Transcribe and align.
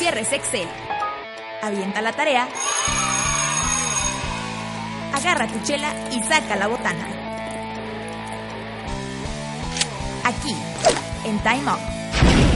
Cierres 0.00 0.32
Excel. 0.32 0.66
Avienta 1.60 2.00
la 2.00 2.14
tarea. 2.14 2.48
Agarra 5.12 5.46
tu 5.46 5.62
chela 5.62 5.92
y 6.10 6.22
saca 6.22 6.56
la 6.56 6.68
botana. 6.68 7.06
Aquí, 10.24 10.56
en 11.26 11.38
Time 11.40 11.70
Up. 11.70 12.49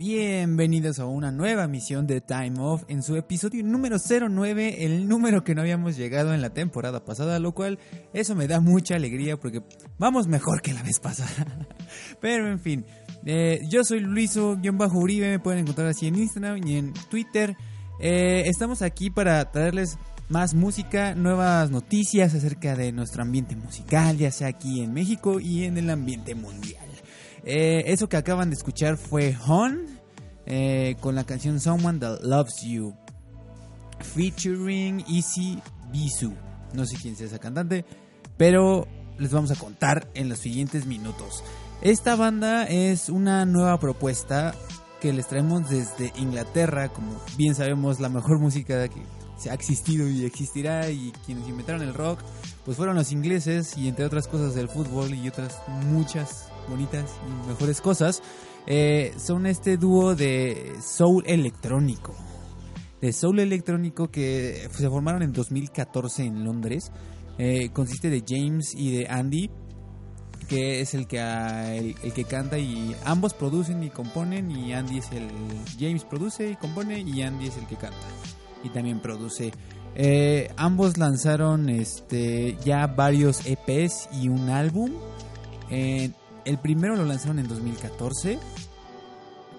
Bienvenidos 0.00 0.98
a 0.98 1.04
una 1.04 1.30
nueva 1.30 1.68
misión 1.68 2.06
de 2.06 2.22
Time 2.22 2.54
Off 2.58 2.84
en 2.88 3.02
su 3.02 3.16
episodio 3.16 3.62
número 3.62 3.98
09, 3.98 4.86
el 4.86 5.06
número 5.06 5.44
que 5.44 5.54
no 5.54 5.60
habíamos 5.60 5.94
llegado 5.96 6.32
en 6.32 6.40
la 6.40 6.54
temporada 6.54 7.04
pasada, 7.04 7.38
lo 7.38 7.52
cual 7.52 7.78
eso 8.14 8.34
me 8.34 8.48
da 8.48 8.60
mucha 8.60 8.96
alegría 8.96 9.38
porque 9.38 9.62
vamos 9.98 10.26
mejor 10.26 10.62
que 10.62 10.72
la 10.72 10.82
vez 10.82 11.00
pasada. 11.00 11.66
Pero 12.20 12.50
en 12.50 12.60
fin, 12.60 12.86
eh, 13.26 13.60
yo 13.68 13.84
soy 13.84 14.00
Luiso-Uribe, 14.00 15.28
me 15.28 15.38
pueden 15.38 15.60
encontrar 15.60 15.88
así 15.88 16.06
en 16.06 16.16
Instagram 16.16 16.66
y 16.66 16.76
en 16.76 16.94
Twitter. 17.10 17.56
Eh, 18.00 18.44
estamos 18.46 18.80
aquí 18.80 19.10
para 19.10 19.50
traerles 19.50 19.98
más 20.30 20.54
música, 20.54 21.16
nuevas 21.16 21.72
noticias 21.72 22.34
acerca 22.34 22.76
de 22.76 22.92
nuestro 22.92 23.22
ambiente 23.22 23.56
musical, 23.56 24.16
ya 24.16 24.30
sea 24.30 24.46
aquí 24.46 24.80
en 24.80 24.94
México 24.94 25.40
y 25.40 25.64
en 25.64 25.76
el 25.76 25.90
ambiente 25.90 26.36
mundial. 26.36 26.88
Eh, 27.44 27.82
eso 27.86 28.08
que 28.08 28.16
acaban 28.16 28.48
de 28.48 28.54
escuchar 28.54 28.96
fue 28.96 29.36
Hon 29.46 29.86
eh, 30.46 30.94
con 31.00 31.16
la 31.16 31.24
canción 31.24 31.58
Someone 31.58 31.98
That 31.98 32.20
Loves 32.22 32.62
You, 32.62 32.94
featuring 33.98 35.04
Easy 35.08 35.60
Bisu. 35.90 36.32
No 36.74 36.86
sé 36.86 36.96
quién 37.02 37.16
sea 37.16 37.26
esa 37.26 37.40
cantante, 37.40 37.84
pero 38.36 38.86
les 39.18 39.32
vamos 39.32 39.50
a 39.50 39.56
contar 39.56 40.08
en 40.14 40.28
los 40.28 40.38
siguientes 40.38 40.86
minutos. 40.86 41.42
Esta 41.82 42.14
banda 42.14 42.64
es 42.64 43.08
una 43.08 43.44
nueva 43.46 43.80
propuesta 43.80 44.54
que 45.00 45.12
les 45.12 45.26
traemos 45.26 45.68
desde 45.68 46.12
Inglaterra, 46.16 46.88
como 46.90 47.20
bien 47.36 47.56
sabemos, 47.56 47.98
la 47.98 48.08
mejor 48.10 48.38
música 48.38 48.86
que 48.88 49.00
se 49.00 49.19
ha 49.48 49.54
existido 49.54 50.08
y 50.08 50.24
existirá 50.24 50.90
y 50.90 51.12
quienes 51.24 51.48
inventaron 51.48 51.82
el 51.82 51.94
rock 51.94 52.20
pues 52.64 52.76
fueron 52.76 52.96
los 52.96 53.12
ingleses 53.12 53.76
y 53.78 53.88
entre 53.88 54.04
otras 54.04 54.28
cosas 54.28 54.54
del 54.54 54.68
fútbol 54.68 55.14
y 55.14 55.28
otras 55.28 55.58
muchas 55.84 56.50
bonitas 56.68 57.10
y 57.26 57.48
mejores 57.48 57.80
cosas 57.80 58.22
eh, 58.66 59.14
son 59.16 59.46
este 59.46 59.76
dúo 59.76 60.14
de 60.14 60.74
soul 60.82 61.24
electrónico. 61.26 62.14
De 63.00 63.12
soul 63.12 63.38
electrónico 63.40 64.10
que 64.10 64.68
se 64.70 64.90
formaron 64.90 65.22
en 65.22 65.32
2014 65.32 66.24
en 66.24 66.44
Londres 66.44 66.92
Eh, 67.38 67.70
consiste 67.72 68.10
de 68.10 68.22
James 68.26 68.74
y 68.76 68.94
de 68.94 69.06
Andy 69.08 69.50
que 70.46 70.80
es 70.80 70.92
el 70.92 71.06
que 71.06 71.20
ah, 71.20 71.74
el, 71.74 71.94
el 72.02 72.12
que 72.12 72.24
canta 72.24 72.58
y 72.58 72.94
ambos 73.04 73.32
producen 73.32 73.82
y 73.82 73.88
componen 73.88 74.50
y 74.50 74.74
Andy 74.74 74.98
es 74.98 75.10
el 75.12 75.28
James 75.78 76.04
produce 76.04 76.50
y 76.50 76.56
compone 76.56 77.00
y 77.00 77.22
Andy 77.22 77.46
es 77.46 77.56
el 77.56 77.66
que 77.66 77.76
canta 77.76 77.96
y 78.64 78.70
también 78.70 79.00
produce. 79.00 79.52
Eh, 79.94 80.52
ambos 80.56 80.98
lanzaron 80.98 81.68
este 81.68 82.56
ya 82.64 82.86
varios 82.86 83.44
EPs 83.46 84.08
y 84.12 84.28
un 84.28 84.50
álbum. 84.50 84.92
Eh, 85.70 86.10
el 86.44 86.58
primero 86.58 86.96
lo 86.96 87.04
lanzaron 87.04 87.38
en 87.38 87.48
2014 87.48 88.38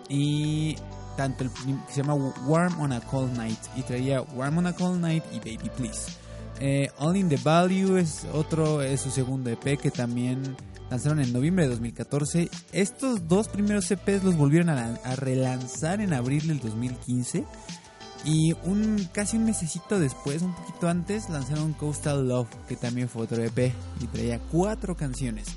y 0.09 0.75
tanto 1.15 1.43
el 1.43 1.51
que 1.51 1.93
se 1.93 2.01
llama 2.01 2.15
Warm 2.47 2.79
on 2.79 2.93
a 2.93 3.01
Cold 3.01 3.35
Night 3.37 3.59
y 3.75 3.81
traía 3.83 4.21
Warm 4.21 4.59
on 4.59 4.67
a 4.67 4.75
Cold 4.75 4.99
Night 4.99 5.23
y 5.31 5.39
Baby 5.39 5.69
Please. 5.75 6.11
Eh, 6.59 6.89
All 6.99 7.17
in 7.17 7.27
the 7.27 7.37
Value 7.37 7.97
es 7.97 8.25
otro, 8.33 8.81
es 8.81 9.01
su 9.01 9.09
segundo 9.09 9.49
EP 9.49 9.79
que 9.79 9.89
también 9.89 10.55
lanzaron 10.89 11.19
en 11.19 11.33
noviembre 11.33 11.65
de 11.65 11.71
2014. 11.71 12.49
Estos 12.71 13.27
dos 13.27 13.47
primeros 13.47 13.89
EPs 13.89 14.23
los 14.23 14.35
volvieron 14.35 14.69
a, 14.69 14.93
a 15.03 15.15
relanzar 15.15 16.01
en 16.01 16.13
abril 16.13 16.47
del 16.47 16.59
2015. 16.59 17.45
Y 18.23 18.53
un 18.63 19.07
casi 19.11 19.37
un 19.37 19.45
mesecito 19.45 19.99
después, 19.99 20.41
un 20.43 20.53
poquito 20.53 20.87
antes, 20.87 21.29
lanzaron 21.29 21.73
Coastal 21.73 22.27
Love, 22.27 22.47
que 22.67 22.75
también 22.75 23.09
fue 23.09 23.23
otro 23.23 23.43
EP 23.43 23.73
y 23.99 24.05
traía 24.07 24.39
cuatro 24.51 24.95
canciones. 24.95 25.47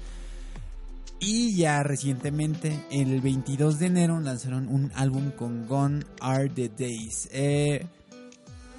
Y 1.20 1.54
ya 1.56 1.82
recientemente, 1.82 2.78
el 2.90 3.20
22 3.20 3.78
de 3.78 3.86
enero, 3.86 4.20
lanzaron 4.20 4.68
un 4.68 4.90
álbum 4.94 5.30
con 5.30 5.66
Gone 5.66 6.04
Are 6.20 6.48
the 6.48 6.70
Days. 6.70 7.28
Eh, 7.32 7.86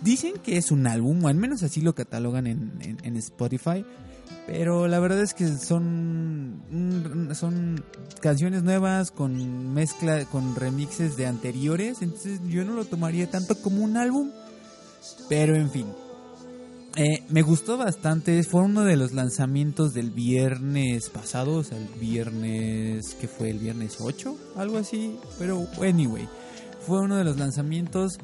dicen 0.01 0.33
que 0.43 0.57
es 0.57 0.71
un 0.71 0.85
álbum, 0.87 1.23
o 1.23 1.27
al 1.27 1.35
menos 1.35 1.63
así 1.63 1.81
lo 1.81 1.93
catalogan 1.95 2.47
en, 2.47 2.71
en- 2.81 2.97
en 3.03 3.17
Spotify. 3.17 3.85
Pero 4.47 4.87
la 4.87 4.99
verdad 4.99 5.21
es 5.21 5.33
que 5.33 5.47
son, 5.47 6.61
mm, 6.69 7.33
son 7.33 7.83
canciones 8.21 8.63
nuevas 8.63 9.11
con 9.11 9.73
mezcla, 9.73 10.25
con 10.25 10.55
remixes 10.55 11.17
de 11.17 11.25
anteriores. 11.25 12.01
Entonces 12.01 12.39
yo 12.47 12.63
no 12.63 12.73
lo 12.73 12.85
tomaría 12.85 13.29
tanto 13.29 13.55
como 13.61 13.83
un 13.83 13.97
álbum. 13.97 14.31
Pero 15.29 15.55
en 15.55 15.69
fin. 15.71 15.87
Eh, 16.97 17.23
me 17.29 17.41
gustó 17.41 17.77
bastante. 17.77 18.41
Fue 18.43 18.61
uno 18.61 18.83
de 18.83 18.95
los 18.95 19.11
lanzamientos 19.11 19.93
del 19.93 20.11
viernes 20.11 21.09
pasado. 21.09 21.57
O 21.57 21.63
sea, 21.63 21.77
el 21.77 21.87
viernes. 21.99 23.15
que 23.19 23.27
fue? 23.27 23.49
El 23.49 23.59
viernes 23.59 23.97
8? 23.99 24.37
Algo 24.55 24.77
así. 24.77 25.17
Pero, 25.37 25.67
anyway. 25.81 26.27
Fue 26.85 27.01
uno 27.01 27.17
de 27.17 27.23
los 27.23 27.37
lanzamientos. 27.37 28.19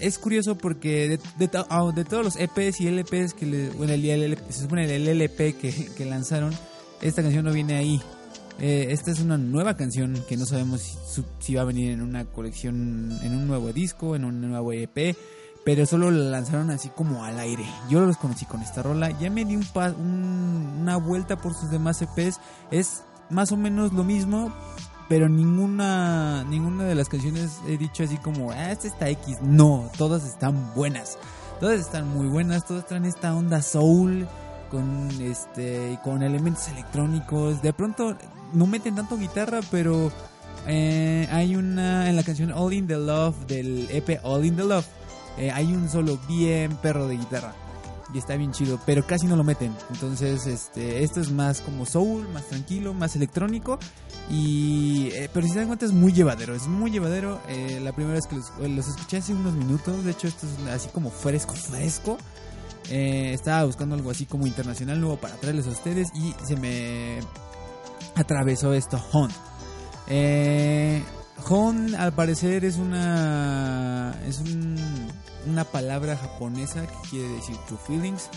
Es 0.00 0.18
curioso 0.18 0.56
porque 0.56 1.08
de, 1.08 1.46
de 1.46 1.50
ah, 1.70 1.92
todos 2.08 2.24
los 2.24 2.36
EPs 2.36 2.80
y 2.80 2.88
LPs 2.88 3.34
que 3.34 3.46
le, 3.46 3.70
bueno, 3.70 3.92
el, 3.92 4.04
el- 4.04 4.38
se 4.50 4.62
supone 4.62 4.94
el 4.94 5.08
LP 5.08 5.54
que, 5.56 6.04
lanzaron, 6.04 6.54
esta 7.00 7.22
canción 7.22 7.44
no 7.44 7.52
viene 7.52 7.76
ahí. 7.76 8.00
Eh, 8.60 8.88
esta 8.90 9.12
es 9.12 9.20
una 9.20 9.38
nueva 9.38 9.76
canción 9.76 10.20
que 10.28 10.36
no 10.36 10.44
sabemos 10.44 10.98
si 11.38 11.54
va 11.54 11.62
a 11.62 11.64
venir 11.64 11.92
en 11.92 12.02
una 12.02 12.24
colección, 12.24 13.16
en 13.22 13.34
un 13.36 13.46
nuevo 13.46 13.72
disco, 13.72 14.16
en 14.16 14.24
un 14.24 14.40
nuevo 14.40 14.72
EP, 14.72 15.16
pero 15.64 15.86
solo 15.86 16.10
la 16.10 16.30
lanzaron 16.30 16.70
así 16.70 16.88
como 16.88 17.24
al 17.24 17.38
aire. 17.38 17.64
Yo 17.88 18.00
los 18.04 18.16
conocí 18.16 18.46
con 18.46 18.60
esta 18.62 18.82
rola, 18.82 19.16
ya 19.20 19.30
me 19.30 19.44
di 19.44 19.54
un 19.54 19.64
pa- 19.64 19.90
un- 19.92 20.78
una 20.80 20.96
vuelta 20.96 21.36
por 21.40 21.54
sus 21.54 21.70
demás 21.70 22.02
EPs, 22.02 22.40
es 22.72 23.02
más 23.30 23.52
o 23.52 23.56
menos 23.56 23.92
lo 23.92 24.02
mismo, 24.02 24.52
pero 25.08 25.28
ninguna 25.28 26.44
ninguna 26.44 26.84
de 26.84 26.94
las 26.94 27.08
canciones 27.08 27.60
he 27.66 27.78
dicho 27.78 28.02
así 28.04 28.18
como, 28.18 28.50
ah, 28.52 28.70
esta 28.70 28.86
está 28.86 29.08
X. 29.08 29.38
No, 29.42 29.90
todas 29.96 30.24
están 30.24 30.74
buenas. 30.74 31.18
Todas 31.60 31.80
están 31.80 32.08
muy 32.08 32.28
buenas, 32.28 32.66
todas 32.66 32.86
traen 32.86 33.04
esta 33.04 33.34
onda 33.34 33.62
soul 33.62 34.28
con 34.70 35.08
este 35.20 35.98
con 36.04 36.22
elementos 36.22 36.68
electrónicos. 36.68 37.62
De 37.62 37.72
pronto 37.72 38.16
no 38.52 38.66
meten 38.66 38.94
tanto 38.94 39.16
guitarra, 39.16 39.60
pero 39.70 40.12
eh, 40.66 41.26
hay 41.32 41.56
una 41.56 42.08
en 42.08 42.16
la 42.16 42.22
canción 42.22 42.52
All 42.52 42.72
in 42.72 42.86
the 42.86 42.96
Love 42.96 43.34
del 43.46 43.88
EP 43.90 44.20
All 44.22 44.44
in 44.44 44.56
the 44.56 44.64
Love. 44.64 44.86
eh, 45.38 45.50
hay 45.50 45.72
un 45.72 45.88
solo 45.88 46.18
bien 46.28 46.76
perro 46.76 47.08
de 47.08 47.16
guitarra 47.16 47.54
y 48.14 48.18
está 48.18 48.36
bien 48.36 48.52
chido, 48.52 48.80
pero 48.86 49.06
casi 49.06 49.26
no 49.26 49.36
lo 49.36 49.44
meten. 49.44 49.74
Entonces, 49.90 50.46
este, 50.46 51.02
esto 51.04 51.20
es 51.20 51.30
más 51.30 51.60
como 51.60 51.84
soul, 51.86 52.28
más 52.32 52.46
tranquilo, 52.46 52.94
más 52.94 53.14
electrónico. 53.16 53.78
Y, 54.30 55.08
eh, 55.14 55.30
pero 55.32 55.46
si 55.46 55.52
se 55.52 55.58
dan 55.60 55.68
cuenta 55.68 55.86
es 55.86 55.92
muy 55.92 56.12
llevadero, 56.12 56.54
es 56.54 56.66
muy 56.66 56.90
llevadero. 56.90 57.40
Eh, 57.48 57.80
la 57.82 57.92
primera 57.92 58.14
vez 58.14 58.26
que 58.26 58.36
los, 58.36 58.46
eh, 58.60 58.68
los 58.68 58.88
escuché 58.88 59.18
hace 59.18 59.32
unos 59.34 59.54
minutos, 59.54 60.04
de 60.04 60.10
hecho 60.10 60.28
esto 60.28 60.46
es 60.46 60.66
así 60.68 60.88
como 60.90 61.10
fresco, 61.10 61.54
fresco. 61.54 62.18
Estaba 62.90 63.64
buscando 63.64 63.94
algo 63.94 64.10
así 64.10 64.24
como 64.24 64.46
internacional 64.46 64.98
nuevo 64.98 65.18
para 65.18 65.34
traerles 65.36 65.66
a 65.66 65.70
ustedes 65.70 66.08
y 66.14 66.34
se 66.46 66.56
me 66.56 67.20
atravesó 68.14 68.72
esto, 68.72 68.98
Hon. 69.12 69.30
Eh, 70.06 71.02
Hon 71.48 71.94
al 71.94 72.12
parecer 72.14 72.64
es 72.64 72.76
una 72.76 74.14
es 74.26 74.38
un- 74.40 74.76
una 75.48 75.64
palabra 75.64 76.16
japonesa 76.16 76.86
que 76.86 77.08
quiere 77.10 77.28
decir 77.28 77.56
true 77.66 77.78
feelings. 77.86 78.28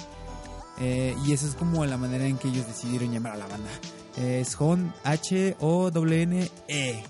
Eh, 0.79 1.15
y 1.25 1.33
esa 1.33 1.47
es 1.47 1.55
como 1.55 1.85
la 1.85 1.97
manera 1.97 2.25
en 2.25 2.37
que 2.37 2.47
ellos 2.47 2.67
decidieron 2.67 3.11
llamar 3.11 3.33
a 3.33 3.37
la 3.37 3.47
banda. 3.47 3.69
Es 4.17 4.59
Hon 4.59 4.93
H-O-N-E. 5.03 7.03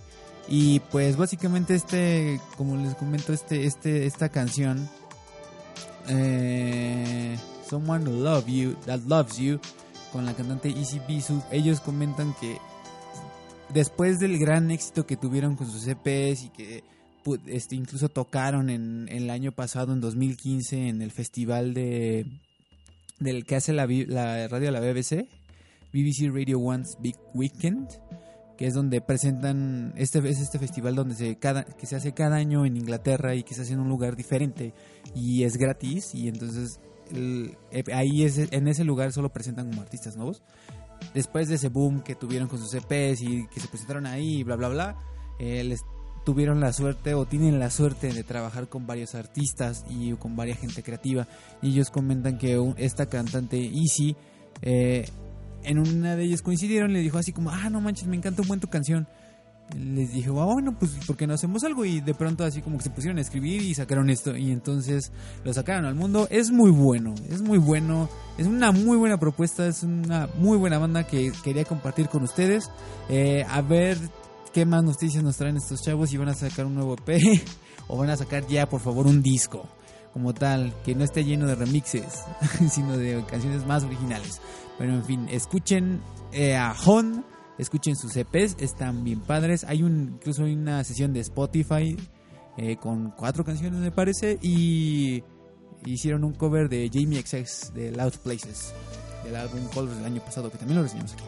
Y 0.47 0.79
pues 0.79 1.17
básicamente 1.17 1.75
este, 1.75 2.41
como 2.57 2.75
les 2.75 2.95
comento, 2.95 3.31
este, 3.31 3.65
este, 3.65 4.05
esta 4.05 4.29
canción, 4.29 4.89
eh, 6.07 7.37
Someone 7.69 8.09
Who 8.09 8.23
Love 8.23 8.47
You, 8.47 8.75
That 8.85 9.01
Loves 9.07 9.37
You, 9.37 9.59
con 10.11 10.25
la 10.25 10.33
cantante 10.33 10.69
Easy 10.69 10.99
Bisu, 11.07 11.41
ellos 11.51 11.79
comentan 11.79 12.35
que 12.41 12.57
después 13.69 14.19
del 14.19 14.37
gran 14.37 14.71
éxito 14.71 15.05
que 15.05 15.15
tuvieron 15.15 15.55
con 15.55 15.71
sus 15.71 15.87
EPs 15.87 16.43
y 16.43 16.49
que 16.49 16.83
este, 17.47 17.75
incluso 17.75 18.09
tocaron 18.09 18.69
en, 18.69 19.07
en 19.09 19.23
el 19.23 19.29
año 19.29 19.51
pasado, 19.51 19.93
en 19.93 20.01
2015, 20.01 20.87
en 20.89 21.01
el 21.01 21.11
festival 21.11 21.73
de 21.73 22.25
del 23.19 23.45
que 23.45 23.55
hace 23.55 23.71
la, 23.73 23.85
la 23.87 24.47
radio 24.47 24.67
de 24.67 24.71
la 24.71 24.79
BBC, 24.79 25.27
BBC 25.93 26.33
Radio 26.33 26.59
One's 26.59 26.97
Big 26.99 27.15
Weekend, 27.35 27.87
que 28.57 28.65
es 28.65 28.73
donde 28.73 28.99
presentan 29.01 29.93
este 29.95 30.19
es 30.27 30.39
este 30.39 30.57
festival 30.57 30.95
donde 30.95 31.15
se 31.15 31.37
cada 31.37 31.63
que 31.63 31.85
se 31.85 31.95
hace 31.95 32.13
cada 32.13 32.35
año 32.37 32.65
en 32.65 32.77
Inglaterra 32.77 33.35
y 33.35 33.43
que 33.43 33.53
se 33.53 33.61
hace 33.61 33.73
en 33.73 33.79
un 33.79 33.89
lugar 33.89 34.15
diferente 34.15 34.73
y 35.15 35.43
es 35.43 35.57
gratis 35.57 36.15
y 36.15 36.27
entonces 36.29 36.79
el- 37.11 37.57
eh, 37.71 37.83
ahí 37.93 38.23
es 38.23 38.37
en 38.37 38.67
ese 38.67 38.83
lugar 38.83 39.11
solo 39.11 39.29
presentan 39.31 39.69
como 39.69 39.81
artistas 39.81 40.15
nuevos. 40.15 40.41
Después 41.13 41.47
de 41.49 41.55
ese 41.55 41.69
boom 41.69 42.01
que 42.01 42.15
tuvieron 42.15 42.47
con 42.47 42.59
sus 42.59 42.73
EPs 42.73 43.21
y 43.21 43.47
que 43.47 43.59
se 43.59 43.67
presentaron 43.67 44.05
ahí 44.05 44.43
bla 44.43 44.55
bla 44.55 44.69
bla 44.69 44.97
eh, 45.39 45.63
les 45.63 45.81
tuvieron 46.25 46.59
la 46.59 46.73
suerte 46.73 47.13
o 47.13 47.25
tienen 47.25 47.59
la 47.59 47.69
suerte 47.69 48.11
de 48.11 48.23
trabajar 48.23 48.67
con 48.67 48.85
varios 48.85 49.15
artistas 49.15 49.85
y 49.89 50.13
con 50.13 50.35
varias 50.35 50.59
gente 50.59 50.83
creativa 50.83 51.27
y 51.61 51.69
ellos 51.69 51.89
comentan 51.89 52.37
que 52.37 52.59
esta 52.77 53.07
cantante 53.07 53.57
Easy 53.57 54.15
eh, 54.61 55.07
en 55.63 55.79
una 55.79 56.15
de 56.15 56.23
ellas 56.23 56.41
coincidieron 56.41 56.93
le 56.93 56.99
dijo 56.99 57.17
así 57.17 57.31
como 57.31 57.49
ah 57.49 57.69
no 57.69 57.81
manches 57.81 58.07
me 58.07 58.17
encanta 58.17 58.41
un 58.41 58.47
buen 58.47 58.59
tu 58.59 58.67
canción 58.67 59.07
les 59.77 60.11
dije, 60.11 60.29
"Ah, 60.29 60.45
bueno, 60.45 60.77
pues 60.77 60.91
¿por 61.05 61.15
qué 61.15 61.27
no 61.27 61.33
hacemos 61.33 61.63
algo? 61.63 61.85
Y 61.85 62.01
de 62.01 62.13
pronto 62.13 62.43
así 62.43 62.61
como 62.61 62.77
que 62.77 62.83
se 62.83 62.89
pusieron 62.89 63.17
a 63.17 63.21
escribir 63.21 63.61
y 63.61 63.73
sacaron 63.73 64.09
esto. 64.09 64.35
Y 64.35 64.51
entonces 64.51 65.11
lo 65.43 65.53
sacaron 65.53 65.85
al 65.85 65.95
mundo. 65.95 66.27
Es 66.29 66.51
muy 66.51 66.71
bueno, 66.71 67.13
es 67.29 67.41
muy 67.41 67.57
bueno. 67.57 68.09
Es 68.37 68.47
una 68.47 68.71
muy 68.71 68.97
buena 68.97 69.17
propuesta, 69.17 69.67
es 69.67 69.83
una 69.83 70.27
muy 70.39 70.57
buena 70.57 70.77
banda 70.77 71.05
que 71.05 71.31
quería 71.43 71.65
compartir 71.65 72.09
con 72.09 72.23
ustedes. 72.23 72.69
Eh, 73.09 73.45
a 73.49 73.61
ver 73.61 73.97
qué 74.53 74.65
más 74.65 74.83
noticias 74.83 75.23
nos 75.23 75.37
traen 75.37 75.57
estos 75.57 75.81
chavos. 75.81 76.09
Si 76.09 76.17
van 76.17 76.29
a 76.29 76.33
sacar 76.33 76.65
un 76.65 76.75
nuevo 76.75 76.95
EP 76.95 77.21
o 77.87 77.97
van 77.97 78.09
a 78.09 78.17
sacar 78.17 78.45
ya, 78.47 78.67
por 78.67 78.81
favor, 78.81 79.07
un 79.07 79.21
disco. 79.21 79.65
Como 80.13 80.33
tal, 80.33 80.73
que 80.83 80.93
no 80.93 81.05
esté 81.05 81.23
lleno 81.23 81.47
de 81.47 81.55
remixes, 81.55 82.25
sino 82.69 82.97
de 82.97 83.23
canciones 83.29 83.65
más 83.65 83.83
originales. 83.83 84.41
Pero 84.77 84.93
en 84.93 85.05
fin, 85.05 85.27
escuchen 85.29 86.01
eh, 86.33 86.57
a 86.57 86.75
Hon, 86.85 87.23
escuchen 87.57 87.95
sus 87.95 88.15
EPs, 88.17 88.57
están 88.59 89.05
bien 89.05 89.21
padres. 89.21 89.63
Hay 89.63 89.79
incluso 89.79 90.43
hay 90.43 90.53
una 90.53 90.83
sesión 90.83 91.13
de 91.13 91.21
Spotify 91.21 91.95
eh, 92.57 92.75
con 92.75 93.11
cuatro 93.11 93.45
canciones, 93.45 93.79
me 93.79 93.91
parece, 93.91 94.37
y 94.41 95.23
hicieron 95.85 96.23
un 96.23 96.33
cover 96.33 96.67
de 96.67 96.89
Jamie 96.91 97.21
XX 97.21 97.73
de 97.73 97.91
Loud 97.91 98.15
Places, 98.23 98.73
del 99.23 99.35
álbum 99.35 99.65
Colors 99.73 99.95
del 99.95 100.05
año 100.05 100.21
pasado, 100.21 100.51
que 100.51 100.57
también 100.57 100.77
lo 100.77 100.83
reseñamos 100.83 101.13
aquí. 101.13 101.23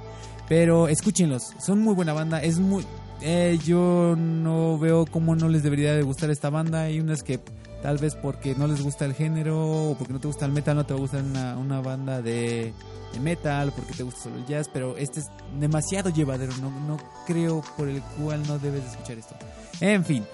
Pero 0.49 0.87
escúchenlos, 0.87 1.53
son 1.59 1.79
muy 1.79 1.95
buena 1.95 2.13
banda, 2.13 2.41
es 2.41 2.59
muy... 2.59 2.85
eh, 3.21 3.59
yo 3.65 4.15
no 4.17 4.77
veo 4.77 5.05
cómo 5.05 5.35
no 5.35 5.49
les 5.49 5.63
debería 5.63 5.93
de 5.93 6.01
gustar 6.03 6.29
esta 6.29 6.49
banda, 6.49 6.83
hay 6.83 6.99
unas 6.99 7.23
que 7.23 7.39
tal 7.81 7.97
vez 7.97 8.15
porque 8.15 8.55
no 8.55 8.67
les 8.67 8.81
gusta 8.81 9.05
el 9.05 9.13
género 9.13 9.91
o 9.91 9.97
porque 9.97 10.13
no 10.13 10.19
te 10.19 10.27
gusta 10.27 10.45
el 10.45 10.51
metal, 10.51 10.75
no 10.75 10.85
te 10.85 10.93
va 10.93 10.99
a 10.99 11.01
gustar 11.01 11.23
una, 11.23 11.57
una 11.57 11.81
banda 11.81 12.21
de, 12.21 12.73
de 13.13 13.19
metal, 13.19 13.73
porque 13.75 13.93
te 13.93 14.03
gusta 14.03 14.23
solo 14.23 14.37
el 14.37 14.45
jazz, 14.45 14.69
pero 14.71 14.97
este 14.97 15.19
es 15.19 15.27
demasiado 15.59 16.09
llevadero, 16.09 16.53
no, 16.57 16.71
no 16.87 16.97
creo 17.27 17.63
por 17.77 17.87
el 17.87 18.01
cual 18.01 18.41
no 18.47 18.57
debes 18.59 18.83
de 18.83 18.89
escuchar 18.89 19.17
esto. 19.17 19.35
En 19.81 20.05
fin, 20.05 20.25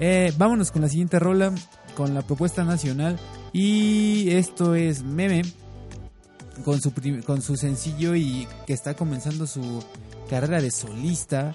eh, 0.00 0.32
vámonos 0.36 0.70
con 0.70 0.82
la 0.82 0.88
siguiente 0.88 1.18
rola, 1.18 1.52
con 1.96 2.14
la 2.14 2.22
propuesta 2.22 2.64
nacional, 2.64 3.18
y 3.52 4.30
esto 4.30 4.74
es 4.74 5.02
Meme, 5.02 5.42
con 6.64 6.80
su, 6.80 6.92
con 7.24 7.42
su 7.42 7.56
sencillo 7.56 8.14
y 8.14 8.46
que 8.66 8.72
está 8.72 8.94
comenzando 8.94 9.46
su 9.46 9.82
carrera 10.28 10.60
de 10.60 10.70
solista. 10.70 11.54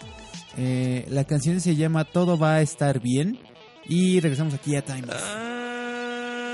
Eh, 0.57 1.05
la 1.09 1.23
canción 1.25 1.59
se 1.61 1.75
llama 1.75 2.05
Todo 2.05 2.37
va 2.37 2.55
a 2.55 2.61
estar 2.61 2.99
bien. 2.99 3.39
Y 3.85 4.19
regresamos 4.19 4.53
aquí 4.53 4.75
a 4.75 4.83
Time. 4.83 5.07
Lapse. 5.07 5.53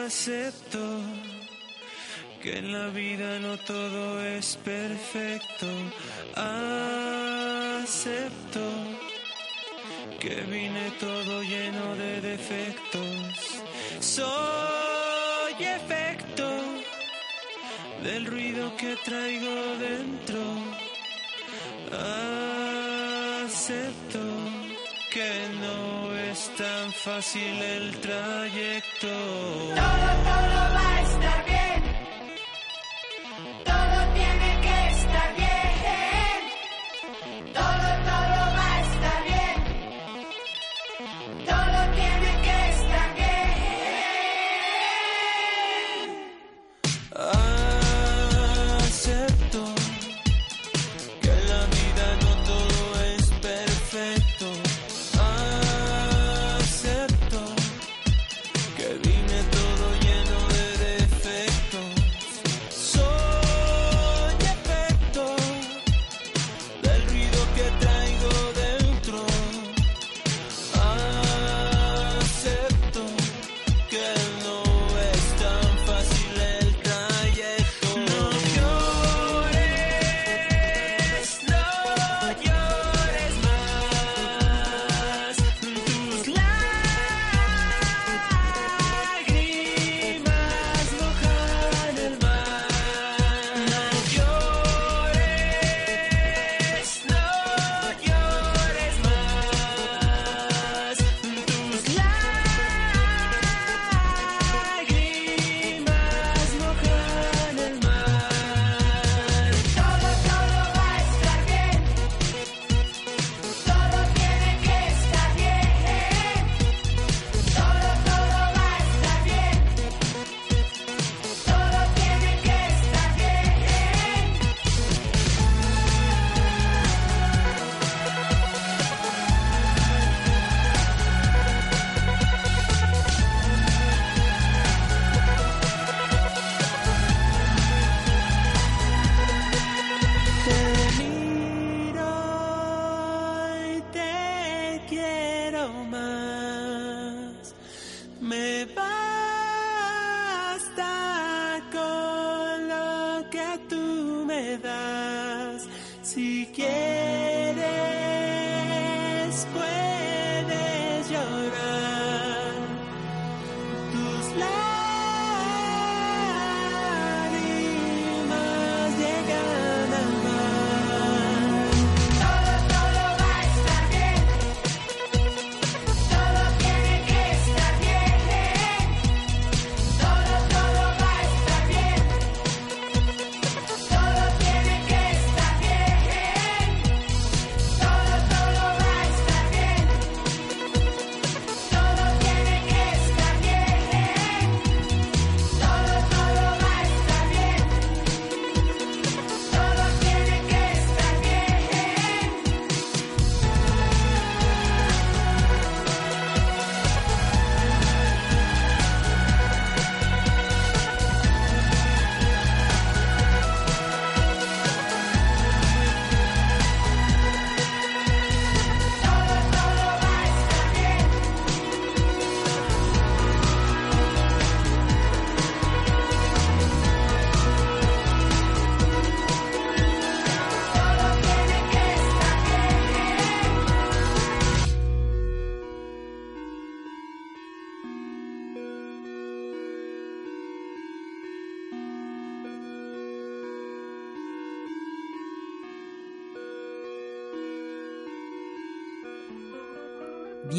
Acepto 0.10 0.80
que 2.42 2.58
en 2.58 2.74
la 2.74 2.88
vida 2.88 3.38
no 3.40 3.58
todo 3.60 4.26
es 4.26 4.58
perfecto. 4.64 5.68
Acepto 7.76 8.62
que 10.20 10.42
vine 10.50 10.92
todo 11.00 11.44
lleno 11.44 11.96
de 11.96 12.22
defectos. 12.22 13.62
Soy 14.00 15.64
efecto 15.64 16.50
del 18.04 18.26
ruido 18.26 18.76
que 18.78 18.96
traigo 19.06 19.78
dentro. 19.78 20.42
Acepto 21.92 22.59
que 25.12 25.32
no 25.62 26.16
es 26.16 26.50
tan 26.58 26.92
fácil 26.92 27.62
el 27.62 27.96
trayecto. 28.00 29.08
Todo, 29.76 30.10
todo 30.26 30.62
va 30.76 30.99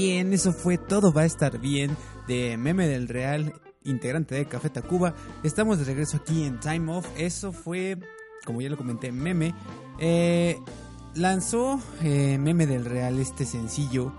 Bien, 0.03 0.33
eso 0.33 0.55
fue 0.55 0.79
Todo 0.79 1.13
va 1.13 1.21
a 1.21 1.27
estar 1.27 1.59
bien 1.59 1.95
de 2.27 2.57
Meme 2.57 2.89
del 2.89 3.07
Real, 3.07 3.53
integrante 3.85 4.35
de 4.35 4.47
Café 4.47 4.71
Tacuba. 4.71 5.15
Estamos 5.43 5.79
de 5.79 5.85
regreso 5.85 6.17
aquí 6.17 6.45
en 6.45 6.59
Time 6.59 6.91
Off. 6.91 7.07
Eso 7.19 7.53
fue, 7.53 7.99
como 8.47 8.63
ya 8.63 8.71
lo 8.71 8.79
comenté, 8.79 9.13
Meme. 9.13 9.55
Eh, 9.99 10.57
lanzó 11.15 11.79
eh, 12.03 12.39
Meme 12.39 12.67
del 12.67 12.87
Real 12.87 13.19
este 13.19 13.45
sencillo 13.45 14.15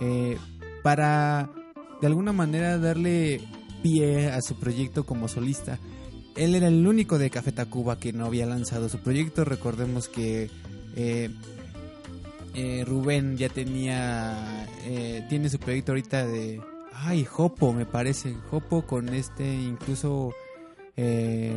eh, 0.00 0.38
para 0.82 1.52
de 2.00 2.06
alguna 2.08 2.32
manera 2.32 2.78
darle 2.78 3.40
pie 3.80 4.28
a 4.28 4.42
su 4.42 4.58
proyecto 4.58 5.06
como 5.06 5.28
solista. 5.28 5.78
Él 6.34 6.56
era 6.56 6.66
el 6.66 6.84
único 6.84 7.16
de 7.16 7.30
Café 7.30 7.52
Tacuba 7.52 7.96
que 7.96 8.12
no 8.12 8.26
había 8.26 8.46
lanzado 8.46 8.88
su 8.88 8.98
proyecto. 8.98 9.44
Recordemos 9.44 10.08
que 10.08 10.50
eh, 12.54 12.84
Rubén 12.86 13.36
ya 13.36 13.48
tenía 13.48 14.66
eh, 14.84 15.24
tiene 15.28 15.48
su 15.48 15.58
proyecto 15.58 15.92
ahorita 15.92 16.26
de 16.26 16.60
ay 16.92 17.24
Jopo 17.24 17.72
me 17.72 17.86
parece 17.86 18.34
Jopo 18.50 18.82
con 18.86 19.08
este 19.10 19.54
incluso 19.54 20.32
eh, 20.96 21.56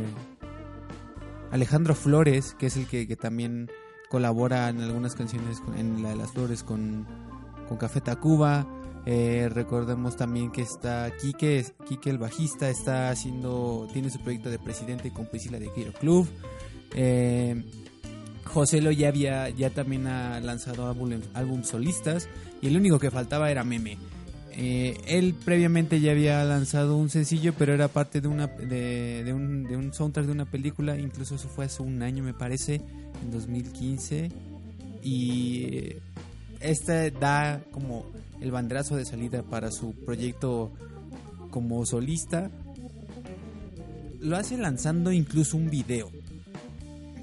Alejandro 1.50 1.94
Flores 1.94 2.54
que 2.58 2.66
es 2.66 2.76
el 2.76 2.86
que, 2.86 3.16
también 3.16 3.70
colabora 4.08 4.68
en 4.68 4.80
algunas 4.80 5.14
canciones 5.14 5.62
en 5.76 6.02
la 6.02 6.10
de 6.10 6.16
las 6.16 6.32
flores 6.32 6.62
con, 6.62 7.06
con 7.68 7.76
Café 7.76 8.00
Tacuba. 8.00 8.66
Eh, 9.04 9.48
recordemos 9.52 10.16
también 10.16 10.50
que 10.50 10.62
está 10.62 11.12
Quique, 11.16 11.64
Quique 11.88 12.10
el 12.10 12.18
bajista 12.18 12.68
está 12.68 13.10
haciendo 13.10 13.86
tiene 13.92 14.10
su 14.10 14.18
proyecto 14.18 14.50
de 14.50 14.58
presidente 14.58 15.12
con 15.12 15.26
Priscila 15.26 15.58
de 15.58 15.72
Quiro 15.72 15.92
Club. 15.92 16.28
Eh, 16.94 17.64
José 18.46 18.80
Lo 18.80 18.90
ya 18.90 19.08
había, 19.08 19.48
ya 19.50 19.70
también 19.70 20.06
ha 20.06 20.40
lanzado 20.40 20.88
álbum, 20.88 21.62
solistas 21.62 22.28
y 22.62 22.68
el 22.68 22.76
único 22.76 22.98
que 22.98 23.10
faltaba 23.10 23.50
era 23.50 23.64
Meme. 23.64 23.98
Eh, 24.52 24.98
él 25.06 25.34
previamente 25.44 26.00
ya 26.00 26.12
había 26.12 26.42
lanzado 26.44 26.96
un 26.96 27.10
sencillo, 27.10 27.52
pero 27.58 27.74
era 27.74 27.88
parte 27.88 28.22
de 28.22 28.28
una 28.28 28.46
de, 28.46 29.22
de 29.22 29.32
un, 29.34 29.64
de 29.64 29.76
un 29.76 29.92
soundtrack 29.92 30.24
de 30.24 30.32
una 30.32 30.46
película, 30.46 30.98
incluso 30.98 31.34
eso 31.34 31.48
fue 31.48 31.66
hace 31.66 31.82
un 31.82 32.02
año 32.02 32.24
me 32.24 32.32
parece, 32.32 32.80
en 33.22 33.30
2015 33.30 34.30
y 35.02 35.96
este 36.60 37.10
da 37.10 37.60
como 37.70 38.06
el 38.40 38.50
banderazo 38.50 38.96
de 38.96 39.04
salida 39.04 39.42
para 39.42 39.70
su 39.70 39.92
proyecto 39.92 40.72
como 41.50 41.84
solista. 41.84 42.50
Lo 44.20 44.36
hace 44.36 44.56
lanzando 44.56 45.12
incluso 45.12 45.56
un 45.56 45.70
video 45.70 46.10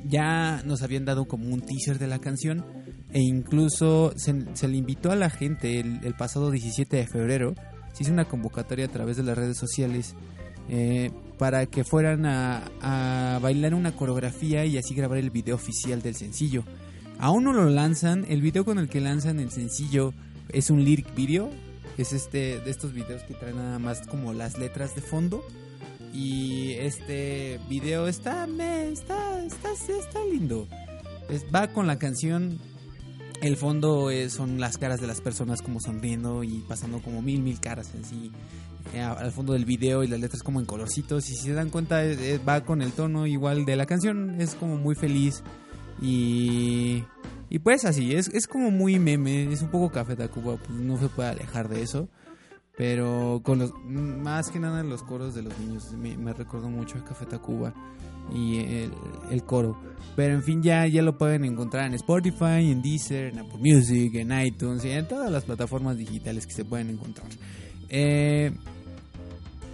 ya 0.05 0.61
nos 0.63 0.81
habían 0.81 1.05
dado 1.05 1.25
como 1.25 1.53
un 1.53 1.61
teaser 1.61 1.99
de 1.99 2.07
la 2.07 2.19
canción 2.19 2.65
e 3.11 3.21
incluso 3.21 4.13
se, 4.15 4.43
se 4.53 4.67
le 4.67 4.77
invitó 4.77 5.11
a 5.11 5.15
la 5.15 5.29
gente 5.29 5.79
el, 5.79 6.13
pasado 6.15 6.51
17 6.51 6.97
de 6.97 7.07
febrero, 7.07 7.55
se 7.93 8.03
hizo 8.03 8.11
una 8.11 8.25
convocatoria 8.25 8.85
a 8.85 8.89
través 8.91 9.17
de 9.17 9.23
las 9.23 9.37
redes 9.37 9.57
sociales 9.57 10.15
eh, 10.69 11.11
para 11.37 11.65
que 11.67 11.83
fueran 11.83 12.25
a, 12.25 12.63
a 12.81 13.39
bailar 13.39 13.75
una 13.75 13.95
coreografía 13.95 14.65
y 14.65 14.77
así 14.77 14.95
grabar 14.95 15.19
el 15.19 15.29
video 15.29 15.55
oficial 15.55 16.01
del 16.01 16.15
sencillo. 16.15 16.63
Aún 17.19 17.43
no 17.43 17.53
lo 17.53 17.69
lanzan, 17.69 18.25
el 18.27 18.41
video 18.41 18.65
con 18.65 18.79
el 18.79 18.89
que 18.89 18.99
lanzan 18.99 19.39
el 19.39 19.51
sencillo 19.51 20.13
es 20.49 20.69
un 20.69 20.83
lyric 20.83 21.13
video, 21.13 21.51
es 21.97 22.13
este 22.13 22.59
de 22.59 22.71
estos 22.71 22.93
videos 22.93 23.21
que 23.23 23.35
traen 23.35 23.57
nada 23.57 23.77
más 23.77 24.07
como 24.07 24.33
las 24.33 24.57
letras 24.57 24.95
de 24.95 25.01
fondo 25.01 25.43
y 26.13 26.73
este 26.73 27.59
video 27.69 28.07
está 28.07 28.45
me, 28.47 28.89
está, 28.91 29.43
está 29.43 29.71
está 29.71 30.19
lindo. 30.31 30.67
Va 31.53 31.67
con 31.69 31.87
la 31.87 31.97
canción 31.97 32.59
el 33.41 33.57
fondo 33.57 34.09
son 34.29 34.59
las 34.59 34.77
caras 34.77 35.01
de 35.01 35.07
las 35.07 35.19
personas 35.19 35.61
como 35.61 35.79
sonriendo 35.81 36.43
y 36.43 36.63
pasando 36.67 36.99
como 37.01 37.21
mil 37.21 37.41
mil 37.41 37.59
caras 37.59 37.91
así 38.01 38.31
eh, 38.93 39.01
a- 39.01 39.13
al 39.13 39.31
fondo 39.31 39.53
del 39.53 39.65
video 39.65 40.03
y 40.03 40.07
las 40.07 40.19
letras 40.19 40.43
como 40.43 40.59
en 40.59 40.65
colorcitos. 40.65 41.29
Y 41.29 41.35
si 41.35 41.43
se 41.47 41.53
dan 41.53 41.69
cuenta 41.69 42.05
eh, 42.05 42.15
eh, 42.35 42.39
va 42.47 42.63
con 42.63 42.81
el 42.81 42.91
tono 42.91 43.25
igual 43.27 43.65
de 43.65 43.75
la 43.75 43.85
canción 43.85 44.39
es 44.39 44.55
como 44.55 44.77
muy 44.77 44.95
feliz 44.95 45.41
y 46.01 47.03
y 47.49 47.59
pues 47.59 47.85
así 47.85 48.15
es, 48.15 48.29
es 48.29 48.47
como 48.47 48.71
muy 48.71 48.97
meme 48.99 49.51
es 49.51 49.61
un 49.61 49.69
poco 49.69 49.91
café 49.91 50.15
Tacuba 50.15 50.57
pues 50.57 50.69
no 50.71 50.97
se 50.97 51.07
puede 51.09 51.29
alejar 51.29 51.69
de 51.69 51.81
eso 51.83 52.07
pero 52.75 53.41
con 53.43 53.59
los 53.59 53.71
más 53.85 54.49
que 54.49 54.59
nada 54.59 54.83
los 54.83 55.03
coros 55.03 55.35
de 55.35 55.43
los 55.43 55.57
niños 55.59 55.91
me, 55.93 56.33
recordó 56.33 56.69
mucho 56.69 56.97
a 56.97 57.05
Café 57.05 57.25
Tacuba 57.25 57.73
y 58.33 58.59
el, 58.59 58.91
el 59.29 59.43
coro. 59.43 59.77
Pero 60.15 60.33
en 60.33 60.43
fin 60.43 60.63
ya 60.63 60.87
ya 60.87 61.01
lo 61.01 61.17
pueden 61.17 61.45
encontrar 61.45 61.85
en 61.85 61.93
Spotify 61.93 62.71
en 62.71 62.81
Deezer 62.81 63.25
en 63.25 63.39
Apple 63.39 63.59
Music 63.59 64.15
en 64.15 64.31
iTunes 64.39 64.83
y 64.85 64.89
en 64.89 65.07
todas 65.07 65.31
las 65.31 65.43
plataformas 65.43 65.97
digitales 65.97 66.47
que 66.47 66.53
se 66.53 66.65
pueden 66.65 66.89
encontrar. 66.89 67.27
Eh, 67.89 68.51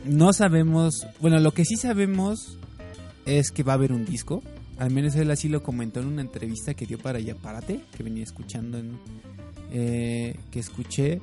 no 0.05 0.33
sabemos 0.33 1.07
bueno 1.21 1.39
lo 1.39 1.51
que 1.51 1.63
sí 1.63 1.77
sabemos 1.77 2.57
es 3.25 3.51
que 3.51 3.63
va 3.63 3.73
a 3.73 3.75
haber 3.75 3.93
un 3.93 4.05
disco. 4.05 4.43
Al 4.77 4.91
menos 4.91 5.15
él 5.15 5.29
así 5.31 5.49
lo 5.49 5.62
comentó 5.62 5.99
en 5.99 6.07
una 6.07 6.21
entrevista 6.21 6.73
que 6.73 6.85
dio 6.85 6.97
para 6.97 7.19
Ya 7.19 7.35
Párate 7.35 7.81
que 7.95 8.03
venía 8.03 8.23
escuchando 8.23 8.77
en, 8.77 8.97
eh, 9.71 10.35
que 10.51 10.59
escuché. 10.59 11.21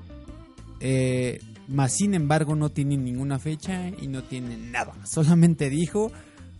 Eh, 0.80 1.40
más 1.68 1.92
sin 1.94 2.14
embargo 2.14 2.56
no 2.56 2.70
tiene 2.70 2.96
ninguna 2.96 3.38
fecha 3.38 3.88
y 3.88 4.08
no 4.08 4.22
tiene 4.22 4.56
nada. 4.56 4.94
Solamente 5.04 5.70
dijo 5.70 6.12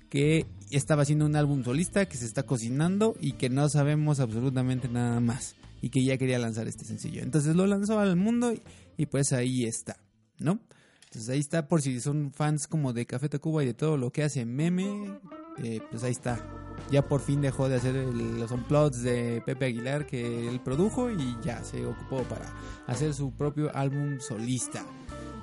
que 0.08 0.46
estaba 0.70 1.02
haciendo 1.02 1.26
un 1.26 1.36
álbum 1.36 1.64
solista, 1.64 2.06
que 2.06 2.16
se 2.16 2.26
está 2.26 2.44
cocinando 2.44 3.14
y 3.20 3.32
que 3.32 3.48
no 3.48 3.68
sabemos 3.68 4.20
absolutamente 4.20 4.88
nada 4.88 5.20
más. 5.20 5.56
Y 5.82 5.90
que 5.90 6.04
ya 6.04 6.16
quería 6.16 6.38
lanzar 6.38 6.66
este 6.68 6.84
sencillo. 6.84 7.22
Entonces 7.22 7.54
lo 7.54 7.66
lanzó 7.66 7.98
al 8.00 8.16
mundo 8.16 8.52
y, 8.52 8.62
y 8.96 9.06
pues 9.06 9.32
ahí 9.32 9.64
está, 9.64 9.96
¿no? 10.38 10.58
Entonces 11.04 11.28
ahí 11.28 11.38
está 11.38 11.68
por 11.68 11.82
si 11.82 12.00
son 12.00 12.32
fans 12.32 12.66
como 12.66 12.92
de 12.92 13.06
Café 13.06 13.28
Tacuba 13.28 13.62
y 13.62 13.66
de 13.66 13.74
todo 13.74 13.96
lo 13.96 14.10
que 14.10 14.24
hace 14.24 14.44
Meme, 14.44 15.18
eh, 15.62 15.80
pues 15.90 16.02
ahí 16.02 16.12
está. 16.12 16.65
Ya 16.90 17.02
por 17.02 17.20
fin 17.20 17.40
dejó 17.40 17.68
de 17.68 17.76
hacer 17.76 17.94
los 17.94 18.50
unplugs 18.50 19.02
de 19.02 19.42
Pepe 19.44 19.66
Aguilar 19.66 20.06
que 20.06 20.48
él 20.48 20.60
produjo 20.60 21.10
y 21.10 21.36
ya 21.42 21.64
se 21.64 21.84
ocupó 21.84 22.22
para 22.22 22.54
hacer 22.86 23.12
su 23.12 23.32
propio 23.32 23.74
álbum 23.74 24.20
solista. 24.20 24.84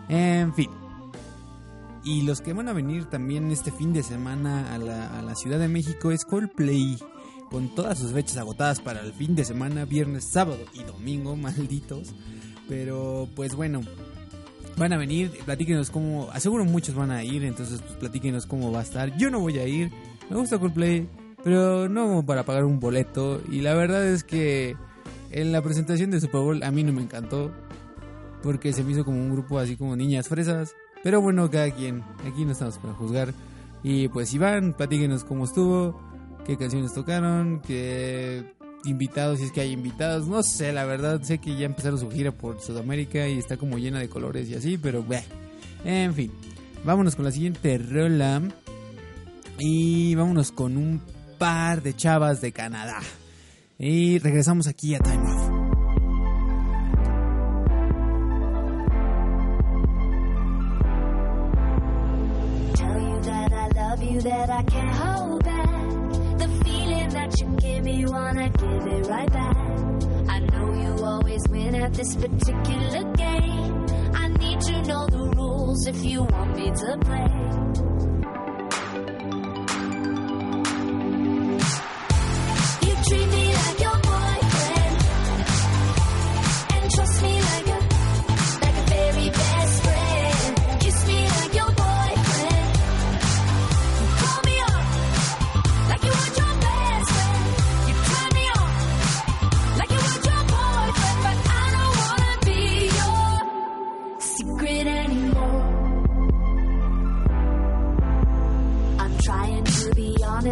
En 0.08 0.54
fin. 0.54 0.70
Y 2.06 2.24
los 2.24 2.42
que 2.42 2.54
van 2.54 2.68
a 2.68 2.74
venir 2.74 3.06
también 3.06 3.52
este 3.52 3.72
fin 3.72 3.94
de 3.94 4.04
semana 4.04 4.74
a 4.74 4.78
la, 4.78 5.20
a 5.20 5.22
la 5.22 5.36
Ciudad 5.36 5.60
de 5.60 5.68
México 5.68 6.12
es 6.12 6.26
Coldplay. 6.26 6.98
Con 7.50 7.76
todas 7.76 8.00
sus 8.00 8.12
fechas 8.12 8.38
agotadas 8.38 8.80
para 8.80 9.02
el 9.02 9.14
fin 9.14 9.36
de 9.36 9.46
semana, 9.46 9.86
viernes, 9.86 10.26
sábado 10.26 10.60
y 10.74 10.84
domingo, 10.84 11.36
malditos. 11.38 12.14
Pero 12.68 13.28
pues 13.36 13.56
bueno, 13.56 13.82
van 14.78 14.94
a 14.94 14.98
venir, 14.98 15.32
platíquenos 15.46 15.90
cómo, 15.90 16.30
aseguro 16.32 16.66
muchos 16.66 16.96
van 16.96 17.12
a 17.12 17.24
ir, 17.24 17.44
entonces 17.44 17.82
pues 17.82 17.94
platíquenos 17.96 18.46
cómo 18.46 18.72
va 18.72 18.80
a 18.80 18.84
estar. 18.84 19.16
Yo 19.18 19.30
no 19.30 19.40
voy 19.40 19.60
a 19.60 19.68
ir, 19.68 19.92
me 20.30 20.38
gusta 20.38 20.58
Coldplay, 20.58 21.08
pero 21.44 21.90
no 21.90 22.08
como 22.08 22.26
para 22.26 22.44
pagar 22.44 22.64
un 22.64 22.80
boleto. 22.80 23.42
Y 23.52 23.62
la 23.62 23.74
verdad 23.74 24.08
es 24.08 24.24
que 24.24 24.76
en 25.32 25.52
la 25.52 25.62
presentación 25.62 26.12
de 26.12 26.22
Super 26.22 26.42
Bowl 26.42 26.64
a 26.64 26.72
mí 26.72 26.84
no 26.84 26.94
me 26.94 27.02
encantó, 27.02 27.52
porque 28.42 28.74
se 28.74 28.84
me 28.84 28.92
hizo 28.92 29.06
como 29.06 29.18
un 29.18 29.32
grupo 29.32 29.60
así 29.60 29.76
como 29.76 29.96
niñas 29.96 30.28
fresas. 30.28 30.76
Pero 31.04 31.22
bueno, 31.22 31.50
cada 31.52 31.70
quien, 31.72 32.04
aquí 32.26 32.46
no 32.46 32.54
estamos 32.54 32.78
para 32.78 32.94
juzgar. 32.94 33.34
Y 33.84 34.08
pues 34.08 34.30
si 34.30 34.38
van, 34.38 34.74
platíquenos 34.74 35.26
cómo 35.26 35.44
estuvo, 35.44 36.00
qué 36.46 36.58
canciones 36.58 36.94
tocaron, 36.94 37.62
qué 37.62 38.54
invitados, 38.86 39.40
si 39.40 39.46
es 39.46 39.52
que 39.52 39.62
hay 39.62 39.72
invitados, 39.72 40.28
no 40.28 40.44
sé, 40.44 40.72
la 40.72 40.86
verdad, 40.86 41.22
sé 41.22 41.38
que 41.38 41.56
ya 41.56 41.66
empezaron 41.66 42.00
su 42.00 42.10
gira 42.10 42.32
por 42.32 42.62
Sudamérica 42.62 43.28
y 43.28 43.38
está 43.38 43.58
como 43.58 43.78
llena 43.78 44.00
de 44.00 44.10
colores 44.10 44.50
y 44.50 44.56
así, 44.56 44.78
pero 44.78 45.04
bueno, 45.04 45.24
en 45.86 46.14
fin, 46.14 46.32
vámonos 46.84 47.16
con 47.16 47.26
la 47.26 47.32
siguiente 47.32 47.78
rola 47.78 48.42
y 49.58 50.16
vámonos 50.16 50.52
con 50.52 50.78
un 50.78 51.02
par 51.44 51.82
de 51.82 51.94
chavas 51.94 52.40
de 52.40 52.54
Canadá. 52.54 53.02
Y 53.78 54.18
regresamos 54.20 54.66
aquí 54.68 54.96
a 54.96 55.00
Time 55.00 55.24
Off. 55.24 55.50
That 64.24 64.50
I 64.50 64.64
can't 64.64 64.96
hold 64.96 65.44
back. 65.44 66.38
The 66.38 66.48
feeling 66.64 67.10
that 67.10 67.42
you 67.42 67.48
give 67.58 67.84
me, 67.84 68.06
wanna 68.06 68.48
give 68.48 68.88
it 68.88 69.08
right 69.08 69.34
back. 69.34 69.58
I 70.30 70.40
know 70.40 70.72
you 70.72 71.04
always 71.04 71.42
win 71.50 71.76
at 71.76 71.94
this 71.94 72.16
particular 72.16 73.04
game. 73.16 73.86
I 74.14 74.30
need 74.40 74.62
to 74.62 74.82
know 74.84 75.08
the 75.08 75.34
rules 75.36 75.88
if 75.88 76.06
you 76.06 76.24
want 76.24 76.56
me 76.56 76.72
to 76.72 76.98
play. 77.02 77.93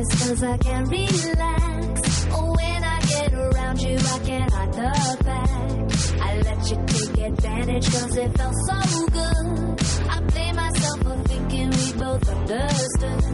Stress 0.04 0.28
cause 0.28 0.44
I 0.44 0.58
can't 0.58 0.90
relax. 0.90 2.28
Oh, 2.32 2.54
when 2.56 2.84
I 2.84 3.00
get 3.02 3.34
around 3.34 3.82
you, 3.82 3.98
I 3.98 4.20
can't 4.20 4.54
hide 4.54 4.74
the 4.74 5.24
fact. 5.24 6.22
I 6.22 6.38
let 6.42 6.70
you 6.70 6.78
take 6.88 7.26
advantage 7.26 7.92
cause 7.92 8.18
it 8.18 8.38
felt 8.38 8.56
so 8.68 9.08
good. 9.08 9.82
I 10.10 10.22
blame 10.22 10.56
myself 10.56 11.00
for 11.02 11.24
thinking 11.28 11.70
we 11.70 11.94
both 11.94 12.30
understood. 12.30 13.31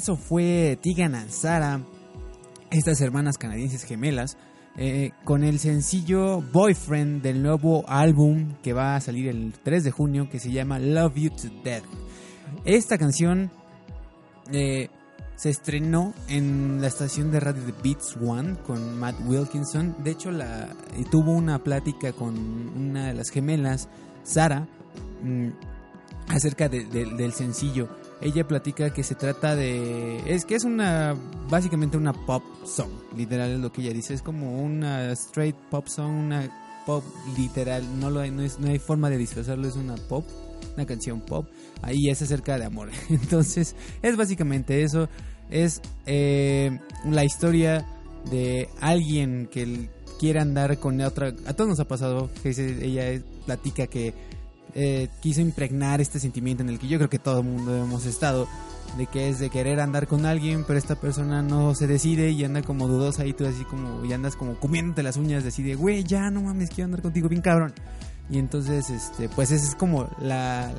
Eso 0.00 0.16
fue 0.16 0.78
Tigan 0.80 1.14
and 1.14 1.28
Sara, 1.28 1.82
estas 2.70 3.02
hermanas 3.02 3.36
canadienses 3.36 3.84
gemelas, 3.84 4.38
eh, 4.78 5.10
con 5.24 5.44
el 5.44 5.58
sencillo 5.58 6.40
Boyfriend 6.40 7.20
del 7.20 7.42
nuevo 7.42 7.84
álbum 7.86 8.54
que 8.62 8.72
va 8.72 8.96
a 8.96 9.00
salir 9.02 9.28
el 9.28 9.52
3 9.62 9.84
de 9.84 9.90
junio 9.90 10.30
que 10.30 10.40
se 10.40 10.52
llama 10.52 10.78
Love 10.78 11.16
You 11.16 11.30
to 11.32 11.48
Death. 11.62 11.84
Esta 12.64 12.96
canción 12.96 13.50
eh, 14.50 14.88
se 15.36 15.50
estrenó 15.50 16.14
en 16.28 16.80
la 16.80 16.86
estación 16.86 17.30
de 17.30 17.40
radio 17.40 17.62
de 17.62 17.74
Beats 17.84 18.16
One 18.16 18.56
con 18.66 18.98
Matt 18.98 19.16
Wilkinson. 19.26 19.96
De 20.02 20.12
hecho, 20.12 20.30
la, 20.30 20.70
y 20.96 21.04
tuvo 21.04 21.32
una 21.32 21.62
plática 21.62 22.14
con 22.14 22.38
una 22.38 23.08
de 23.08 23.12
las 23.12 23.28
gemelas, 23.28 23.90
Sara, 24.22 24.66
mm, 25.22 25.48
acerca 26.34 26.68
de- 26.68 26.84
de- 26.84 27.06
del 27.14 27.32
sencillo. 27.32 27.88
Ella 28.20 28.46
platica 28.46 28.92
que 28.92 29.02
se 29.02 29.14
trata 29.14 29.56
de... 29.56 30.20
Es 30.26 30.44
que 30.44 30.54
es 30.54 30.64
una... 30.64 31.16
Básicamente 31.48 31.96
una 31.96 32.12
pop 32.12 32.42
song. 32.64 32.90
Literal 33.16 33.50
es 33.52 33.60
lo 33.60 33.72
que 33.72 33.80
ella 33.82 33.92
dice. 33.92 34.14
Es 34.14 34.22
como 34.22 34.62
una 34.62 35.10
straight 35.12 35.56
pop 35.70 35.86
song, 35.88 36.10
una 36.26 36.82
pop 36.86 37.02
literal. 37.38 37.82
No, 37.98 38.10
lo 38.10 38.20
hay, 38.20 38.30
no, 38.30 38.42
es, 38.42 38.58
no 38.58 38.68
hay 38.68 38.78
forma 38.78 39.08
de 39.10 39.16
disfrazarlo. 39.16 39.66
Es 39.66 39.76
una 39.76 39.94
pop, 39.96 40.24
una 40.76 40.84
canción 40.86 41.20
pop. 41.22 41.46
Ahí 41.82 42.08
es 42.10 42.20
acerca 42.20 42.58
de 42.58 42.66
amor. 42.66 42.90
Entonces 43.08 43.74
es 44.02 44.16
básicamente 44.16 44.82
eso. 44.82 45.08
Es 45.50 45.80
eh, 46.06 46.78
la 47.06 47.24
historia 47.24 47.86
de 48.30 48.68
alguien 48.80 49.48
que 49.50 49.88
quiere 50.18 50.40
andar 50.40 50.78
con 50.78 51.00
otra... 51.00 51.28
A 51.46 51.54
todos 51.54 51.70
nos 51.70 51.80
ha 51.80 51.88
pasado. 51.88 52.28
Que 52.42 52.50
ella 52.50 53.22
platica 53.46 53.86
que 53.86 54.12
eh, 54.74 55.08
quiso 55.20 55.40
impregnar 55.40 56.00
este 56.00 56.20
sentimiento 56.20 56.62
en 56.62 56.68
el 56.68 56.78
que 56.78 56.88
yo 56.88 56.98
creo 56.98 57.10
que 57.10 57.18
todo 57.18 57.40
el 57.40 57.46
mundo 57.46 57.76
hemos 57.76 58.06
estado, 58.06 58.48
de 58.96 59.06
que 59.06 59.28
es 59.28 59.38
de 59.38 59.50
querer 59.50 59.80
andar 59.80 60.06
con 60.06 60.26
alguien, 60.26 60.64
pero 60.64 60.78
esta 60.78 60.96
persona 60.96 61.42
no 61.42 61.74
se 61.74 61.86
decide 61.86 62.30
y 62.30 62.44
anda 62.44 62.62
como 62.62 62.88
dudosa 62.88 63.24
y 63.26 63.32
tú 63.32 63.46
así 63.46 63.64
como, 63.64 64.04
y 64.04 64.12
andas 64.12 64.36
como 64.36 64.54
comiéndote 64.56 65.02
las 65.02 65.16
uñas, 65.16 65.44
decide, 65.44 65.74
güey, 65.74 66.04
ya 66.04 66.30
no 66.30 66.42
mames, 66.42 66.70
quiero 66.70 66.86
andar 66.86 67.02
contigo 67.02 67.28
bien 67.28 67.42
cabrón. 67.42 67.72
Y 68.28 68.38
entonces, 68.38 68.90
este, 68.90 69.28
pues 69.28 69.50
esa 69.50 69.66
es 69.66 69.74
como 69.74 70.08
la, 70.20 70.72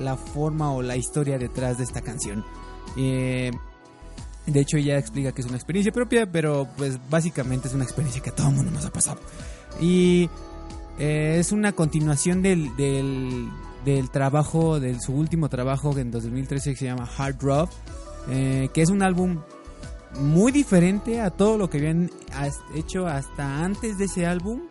la 0.00 0.16
forma 0.16 0.72
o 0.72 0.82
la 0.82 0.96
historia 0.96 1.38
detrás 1.38 1.78
de 1.78 1.84
esta 1.84 2.00
canción. 2.00 2.44
Eh, 2.96 3.50
de 4.46 4.60
hecho, 4.60 4.76
ella 4.76 4.98
explica 4.98 5.32
que 5.32 5.40
es 5.40 5.46
una 5.46 5.56
experiencia 5.56 5.92
propia, 5.92 6.30
pero 6.30 6.68
pues 6.76 6.98
básicamente 7.08 7.68
es 7.68 7.74
una 7.74 7.84
experiencia 7.84 8.22
que 8.22 8.30
a 8.30 8.34
todo 8.34 8.48
el 8.48 8.54
mundo 8.54 8.70
nos 8.72 8.84
ha 8.84 8.92
pasado. 8.92 9.20
Y 9.80 10.28
eh, 10.98 11.36
es 11.38 11.52
una 11.52 11.72
continuación 11.72 12.42
del, 12.42 12.74
del, 12.76 14.10
trabajo, 14.10 14.80
de 14.80 14.98
su 15.00 15.12
último 15.14 15.48
trabajo 15.48 15.96
en 15.98 16.10
2013 16.10 16.70
que 16.70 16.76
se 16.76 16.84
llama 16.86 17.08
Hard 17.16 17.40
Rock, 17.40 17.70
eh, 18.30 18.68
que 18.72 18.82
es 18.82 18.90
un 18.90 19.02
álbum 19.02 19.40
muy 20.20 20.52
diferente 20.52 21.20
a 21.20 21.30
todo 21.30 21.58
lo 21.58 21.68
que 21.68 21.78
habían 21.78 22.10
hecho 22.74 23.06
hasta 23.06 23.64
antes 23.64 23.98
de 23.98 24.04
ese 24.04 24.26
álbum, 24.26 24.62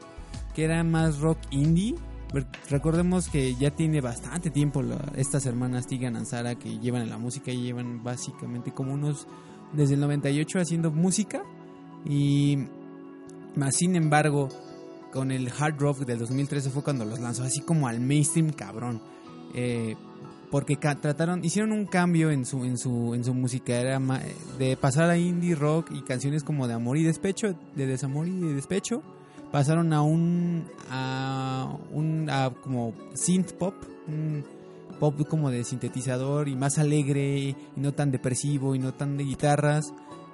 que 0.55 0.63
era 0.63 0.83
más 0.83 1.19
rock 1.19 1.38
indie. 1.51 1.95
Re- 2.31 2.47
Recordemos 2.69 3.27
que 3.29 3.53
ya 3.55 3.69
tiene 3.71 4.01
bastante 4.01 4.49
tiempo 4.49 4.81
estas 5.15 5.45
hermanas 5.45 5.86
Tigan 5.86 6.19
y 6.19 6.25
Sara 6.25 6.55
que 6.55 6.79
llevan 6.79 7.03
en 7.03 7.09
la 7.09 7.17
música 7.17 7.51
y 7.51 7.62
llevan 7.62 8.03
básicamente 8.03 8.71
como 8.71 8.93
unos 8.93 9.27
desde 9.73 9.95
el 9.95 9.99
98 9.99 10.59
haciendo 10.59 10.91
música 10.91 11.43
y 12.05 12.57
más 13.55 13.75
sin 13.75 13.95
embargo 13.95 14.49
con 15.13 15.32
el 15.32 15.49
hard 15.58 15.80
rock 15.80 15.99
del 15.99 16.17
2013 16.17 16.71
fue 16.71 16.84
cuando 16.84 17.06
los 17.06 17.19
lanzó 17.19 17.43
así 17.43 17.62
como 17.62 17.88
al 17.88 17.99
mainstream 17.99 18.52
cabrón. 18.52 18.99
Eh, 19.54 19.95
porque 20.49 20.76
trataron 20.76 21.43
hicieron 21.43 21.71
un 21.71 21.86
cambio 21.86 22.30
en 22.30 22.45
su 22.45 22.63
en 22.65 22.78
su 22.78 23.13
en 23.13 23.23
su 23.23 23.34
música. 23.34 23.80
Era 23.80 23.99
de 24.58 24.76
pasar 24.78 25.10
a 25.10 25.17
indie 25.17 25.56
rock 25.56 25.91
y 25.91 26.02
canciones 26.02 26.43
como 26.43 26.67
de 26.67 26.73
amor 26.73 26.97
y 26.97 27.04
despecho 27.04 27.56
de 27.76 27.88
desamor 27.88 28.28
y 28.28 28.39
de 28.39 28.54
despecho 28.54 29.02
pasaron 29.52 29.93
a 29.93 30.02
un 30.02 30.65
a 30.89 31.76
un 31.91 32.30
a 32.30 32.52
como 32.62 32.93
synth 33.13 33.54
pop 33.54 33.76
un 34.08 34.43
pop 34.99 35.28
como 35.28 35.49
de 35.49 35.63
sintetizador 35.63 36.47
y 36.47 36.56
más 36.56 36.78
alegre 36.78 37.38
y 37.38 37.56
no 37.76 37.93
tan 37.93 38.12
depresivo 38.12 38.76
y 38.76 38.80
no 38.80 38.93
tan 38.93 39.17
de 39.17 39.23
guitarras. 39.23 39.86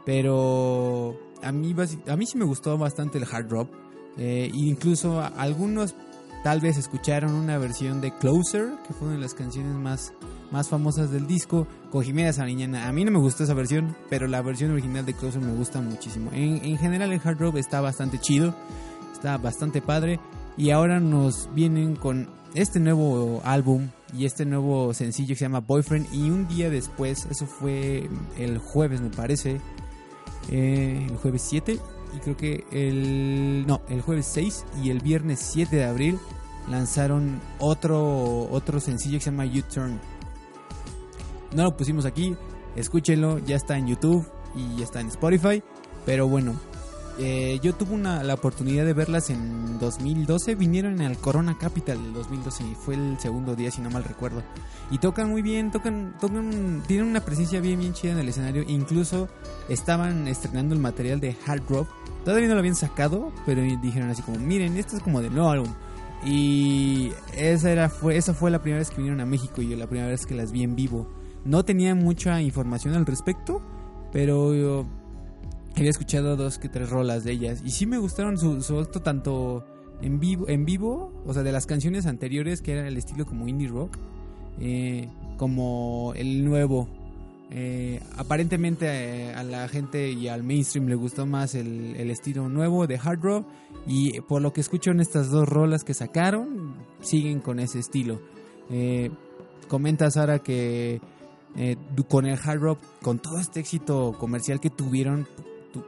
Pero 0.06 1.18
a 1.42 1.52
mí 1.52 1.76
a 2.08 2.16
mí 2.16 2.26
sí 2.26 2.38
me 2.38 2.46
gustó 2.46 2.78
bastante 2.78 3.18
el 3.18 3.26
hard 3.30 3.50
rock 3.50 3.89
eh, 4.18 4.50
incluso 4.54 5.22
algunos 5.22 5.96
tal 6.44 6.62
vez 6.62 6.78
escucharon 6.78 7.34
una 7.34 7.58
versión 7.58 8.02
de 8.02 8.12
Closer 8.18 8.70
que 8.88 8.94
fue 8.94 9.08
una 9.08 9.18
de 9.18 9.22
las 9.22 9.34
canciones 9.34 9.76
más 9.76 10.14
más 10.52 10.68
famosas 10.68 11.12
del 11.12 11.28
disco 11.28 11.68
con 11.92 12.04
Jimena 12.04 12.34
Sariñana. 12.34 12.88
A 12.88 12.92
mí 12.92 13.06
no 13.06 13.12
me 13.12 13.20
gustó 13.20 13.44
esa 13.44 13.54
versión 13.54 13.96
pero 14.10 14.28
la 14.28 14.42
versión 14.42 14.72
original 14.72 15.06
de 15.06 15.14
Closer 15.14 15.42
me 15.42 15.54
gusta 15.54 15.82
muchísimo. 15.82 16.32
En, 16.34 16.64
en 16.64 16.78
general 16.78 17.12
el 17.12 17.22
hard 17.24 17.40
rock 17.40 17.58
está 17.58 17.82
bastante 17.82 18.20
chido 18.20 18.56
está 19.20 19.38
bastante 19.38 19.82
padre 19.82 20.20
y 20.58 20.72
ahora 20.72 21.00
nos 21.00 21.54
vienen 21.54 21.96
con 21.96 22.30
este 22.54 22.80
nuevo 22.80 23.42
álbum 23.44 23.90
y 24.18 24.26
este 24.26 24.46
nuevo 24.46 24.94
sencillo 24.94 25.30
que 25.30 25.36
se 25.36 25.46
llama 25.46 25.60
Boyfriend 25.60 26.12
y 26.14 26.30
un 26.30 26.48
día 26.48 26.70
después, 26.70 27.28
eso 27.30 27.46
fue 27.46 28.10
el 28.38 28.58
jueves 28.58 29.02
me 29.02 29.10
parece, 29.10 29.60
eh, 30.50 31.06
el 31.10 31.18
jueves 31.18 31.44
7 31.48 31.80
y 32.16 32.20
creo 32.20 32.38
que 32.38 32.66
el 32.72 33.66
no, 33.68 33.82
el 33.90 34.02
jueves 34.02 34.26
6 34.34 34.66
y 34.84 34.90
el 34.90 35.00
viernes 35.00 35.40
7 35.40 35.76
de 35.76 35.86
abril 35.86 36.20
lanzaron 36.70 37.42
otro 37.60 38.50
otro 38.52 38.80
sencillo 38.80 39.18
que 39.18 39.24
se 39.24 39.32
llama 39.32 39.46
U-Turn. 39.46 40.00
No 41.56 41.64
lo 41.64 41.76
pusimos 41.76 42.06
aquí, 42.06 42.36
escúchenlo, 42.76 43.40
ya 43.40 43.56
está 43.56 43.78
en 43.78 43.88
YouTube 43.88 44.26
y 44.56 44.78
ya 44.78 44.84
está 44.84 45.02
en 45.02 45.08
Spotify, 45.08 45.64
pero 46.06 46.28
bueno, 46.28 46.54
eh, 47.22 47.60
yo 47.62 47.74
tuve 47.74 47.94
una, 47.94 48.24
la 48.24 48.34
oportunidad 48.34 48.86
de 48.86 48.94
verlas 48.94 49.30
en 49.30 49.78
2012. 49.78 50.56
Vinieron 50.56 51.02
al 51.02 51.18
Corona 51.18 51.58
Capital 51.58 52.02
del 52.02 52.14
2012 52.14 52.64
y 52.64 52.76
fue 52.76 52.96
el 52.96 53.20
segundo 53.20 53.56
día, 53.56 53.70
si 53.72 53.82
no 53.82 53.90
mal 53.90 54.06
recuerdo. 54.06 54.42
Y 54.90 55.00
tocan 55.00 55.30
muy 55.30 55.42
bien, 55.42 55.70
tocan, 55.70 56.16
tocan 56.20 56.82
tienen 56.88 57.08
una 57.08 57.20
presencia 57.20 57.60
bien, 57.60 57.80
bien 57.80 57.94
chida 57.94 58.14
en 58.14 58.20
el 58.20 58.30
escenario. 58.30 58.64
Incluso 58.66 59.28
estaban 59.68 60.30
estrenando 60.30 60.74
el 60.74 60.80
material 60.80 61.20
de 61.20 61.36
Hard 61.46 61.64
Rock. 61.68 61.90
Todavía 62.24 62.48
no 62.48 62.54
lo 62.54 62.60
habían 62.60 62.76
sacado, 62.76 63.34
pero 63.46 63.62
dijeron 63.62 64.10
así 64.10 64.22
como, 64.22 64.40
miren, 64.40 64.78
esto 64.78 64.96
es 64.96 65.04
como 65.04 65.22
del 65.22 65.34
nuevo 65.34 65.50
álbum. 65.50 65.74
Y 66.26 67.12
esa, 67.36 67.72
era, 67.72 67.90
fue, 67.90 68.16
esa 68.16 68.34
fue 68.34 68.50
la 68.50 68.62
primera 68.62 68.80
vez 68.80 68.90
que 68.90 68.98
vinieron 68.98 69.20
a 69.20 69.26
México 69.26 69.62
y 69.62 69.70
yo 69.70 69.78
la 69.78 69.88
primera 69.88 70.10
vez 70.10 70.26
que 70.26 70.36
las 70.36 70.52
vi 70.52 70.64
en 70.64 70.76
vivo. 70.76 71.08
No 71.44 71.64
tenía 71.66 71.96
mucha 71.96 72.42
información 72.42 72.94
al 72.96 73.06
respecto, 73.06 73.62
pero 74.12 74.86
había 75.80 75.92
escuchado 75.92 76.36
dos 76.36 76.58
que 76.58 76.70
tres 76.70 76.90
rolas 76.90 77.24
de 77.24 77.32
ellas. 77.32 77.62
Y 77.66 77.72
sí 77.72 77.86
me 77.86 77.98
gustaron 77.98 78.38
su, 78.38 78.62
su 78.62 78.76
voto 78.76 79.02
tanto 79.02 79.66
en 80.02 80.20
vivo, 80.20 80.48
en 80.48 80.66
vivo, 80.66 81.12
o 81.26 81.34
sea, 81.34 81.44
de 81.44 81.52
las 81.52 81.66
canciones 81.66 82.06
anteriores, 82.06 82.62
que 82.62 82.74
era 82.74 82.88
el 82.88 82.98
estilo 82.98 83.26
como 83.26 83.48
indie 83.48 83.68
rock, 83.68 83.98
eh, 84.60 85.10
como 85.38 86.14
el 86.16 86.44
nuevo. 86.46 86.88
Eh, 87.52 88.00
aparentemente 88.16 88.86
eh, 88.86 89.34
a 89.34 89.44
la 89.44 89.68
gente 89.68 90.12
y 90.12 90.28
al 90.28 90.44
mainstream 90.44 90.88
le 90.88 90.94
gustó 90.94 91.26
más 91.26 91.56
el, 91.56 91.96
el 91.96 92.12
estilo 92.12 92.48
nuevo 92.48 92.86
de 92.86 93.00
hard 93.04 93.22
rock 93.22 93.48
y 93.88 94.22
por 94.22 94.44
lo 94.44 94.54
que 94.54 94.62
escucho 94.62 94.92
en 94.92 95.00
estas 95.00 95.32
dos 95.32 95.50
rolas 95.50 95.84
que 95.84 95.96
sacaron 95.96 96.76
siguen 97.02 97.40
con 97.40 97.60
ese 97.60 97.80
estilo. 97.80 98.22
Eh, 98.70 99.10
comenta 99.68 100.12
Sara 100.12 100.40
que 100.40 101.02
con 102.08 102.28
el 102.28 102.38
hard 102.38 102.60
rock, 102.60 102.80
con 103.02 103.18
todo 103.18 103.40
este 103.40 103.62
éxito 103.62 104.16
comercial 104.20 104.60
que 104.60 104.70
tuvieron, 104.70 105.28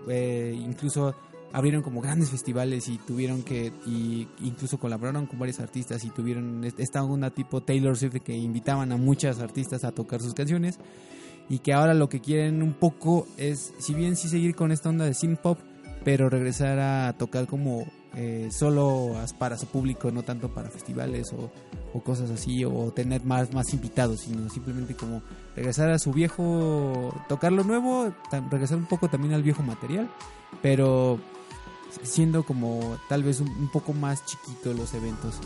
eh, 0.10 0.56
incluso 0.60 1.15
abrieron 1.54 1.82
como 1.84 2.00
grandes 2.02 2.30
festivales 2.30 2.88
y 2.88 2.98
tuvieron 2.98 3.44
que, 3.44 3.74
y 3.86 4.28
incluso 4.41 4.78
colaboraron 4.80 5.26
con 5.26 5.38
varios 5.38 5.60
artistas 5.60 6.04
y 6.06 6.10
tuvieron 6.10 6.63
est- 6.63 6.80
esta 6.80 7.04
onda 7.04 7.30
tipo 7.30 7.62
Taylor 7.62 7.98
Swift 7.98 8.22
que 8.24 8.38
invitaban 8.38 8.91
a 8.94 8.98
muchas 8.98 9.39
artistas 9.39 9.84
a 9.84 9.91
tocar 9.91 10.22
sus 10.22 10.34
canciones 10.34 10.80
y 11.50 11.60
que 11.60 11.74
ahora 11.74 11.94
lo 11.94 12.08
que 12.08 12.22
quieren 12.22 12.63
un 12.63 12.72
poco 12.74 13.28
es, 13.38 13.74
si 13.80 13.94
bien 13.94 14.15
sí 14.15 14.30
seguir 14.30 14.56
con 14.56 14.72
esta 14.72 14.88
onda 14.89 15.04
de 15.06 15.13
synth 15.13 15.39
pop, 15.39 15.60
pero 16.06 16.30
regresar 16.30 16.80
a 16.80 17.13
tocar 17.17 17.48
como 17.48 17.86
eh, 18.15 18.50
solo 18.52 19.15
para 19.38 19.58
su 19.58 19.67
público, 19.67 20.12
no 20.12 20.24
tanto 20.24 20.50
para 20.50 20.69
festivales 20.69 21.34
o, 21.34 21.52
cosas 22.02 22.30
así, 22.30 22.65
o 22.65 22.91
tener 22.91 23.24
más, 23.24 23.54
más 23.54 23.74
invitados, 23.74 24.21
sino 24.21 24.50
simplemente 24.50 24.95
como 24.95 25.21
regresar 25.56 25.89
a 25.91 26.00
su 26.00 26.12
viejo, 26.12 27.13
tocar 27.28 27.52
lo 27.52 27.63
nuevo, 27.63 28.12
regresar 28.50 28.78
un 28.78 28.86
poco 28.86 29.10
también 29.10 29.34
al 29.34 29.43
viejo 29.43 29.63
material, 29.63 30.10
pero 30.62 31.19
siendo 32.04 32.43
como 32.43 32.97
tal 33.10 33.24
vez 33.24 33.39
un, 33.39 33.50
un 33.50 33.69
poco 33.69 33.93
más 33.93 34.26
chiquito 34.26 34.74
los 34.74 34.93
eventos. 34.93 35.39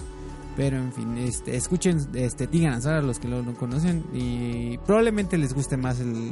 Pero 0.55 0.77
en 0.77 0.93
fin, 0.93 1.17
este, 1.17 1.55
escuchen, 1.55 1.99
este, 2.13 2.47
digan 2.47 2.85
a 2.87 3.01
los 3.01 3.19
que 3.19 3.27
lo, 3.27 3.41
lo 3.41 3.53
conocen 3.55 4.05
y 4.13 4.77
probablemente 4.79 5.37
les 5.37 5.53
guste 5.53 5.75
más 5.75 5.99
el, 5.99 6.31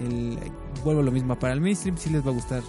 el, 0.00 0.38
vuelvo 0.82 1.02
lo 1.02 1.12
mismo 1.12 1.38
para 1.38 1.52
el 1.52 1.60
mainstream, 1.60 1.98
sí 1.98 2.08
les 2.10 2.24
va 2.26 2.30
a 2.30 2.34
gustar. 2.34 2.62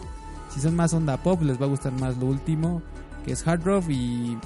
Si 0.54 0.62
son 0.62 0.76
más 0.76 0.94
onda 0.94 1.18
pop, 1.18 1.42
les 1.42 1.60
va 1.60 1.66
a 1.66 1.70
gustar 1.70 1.94
más 1.94 2.18
lo 2.18 2.28
último, 2.28 2.82
que 3.26 3.34
es 3.34 3.48
hard 3.48 3.64
rock 3.64 3.90
y 3.90 4.38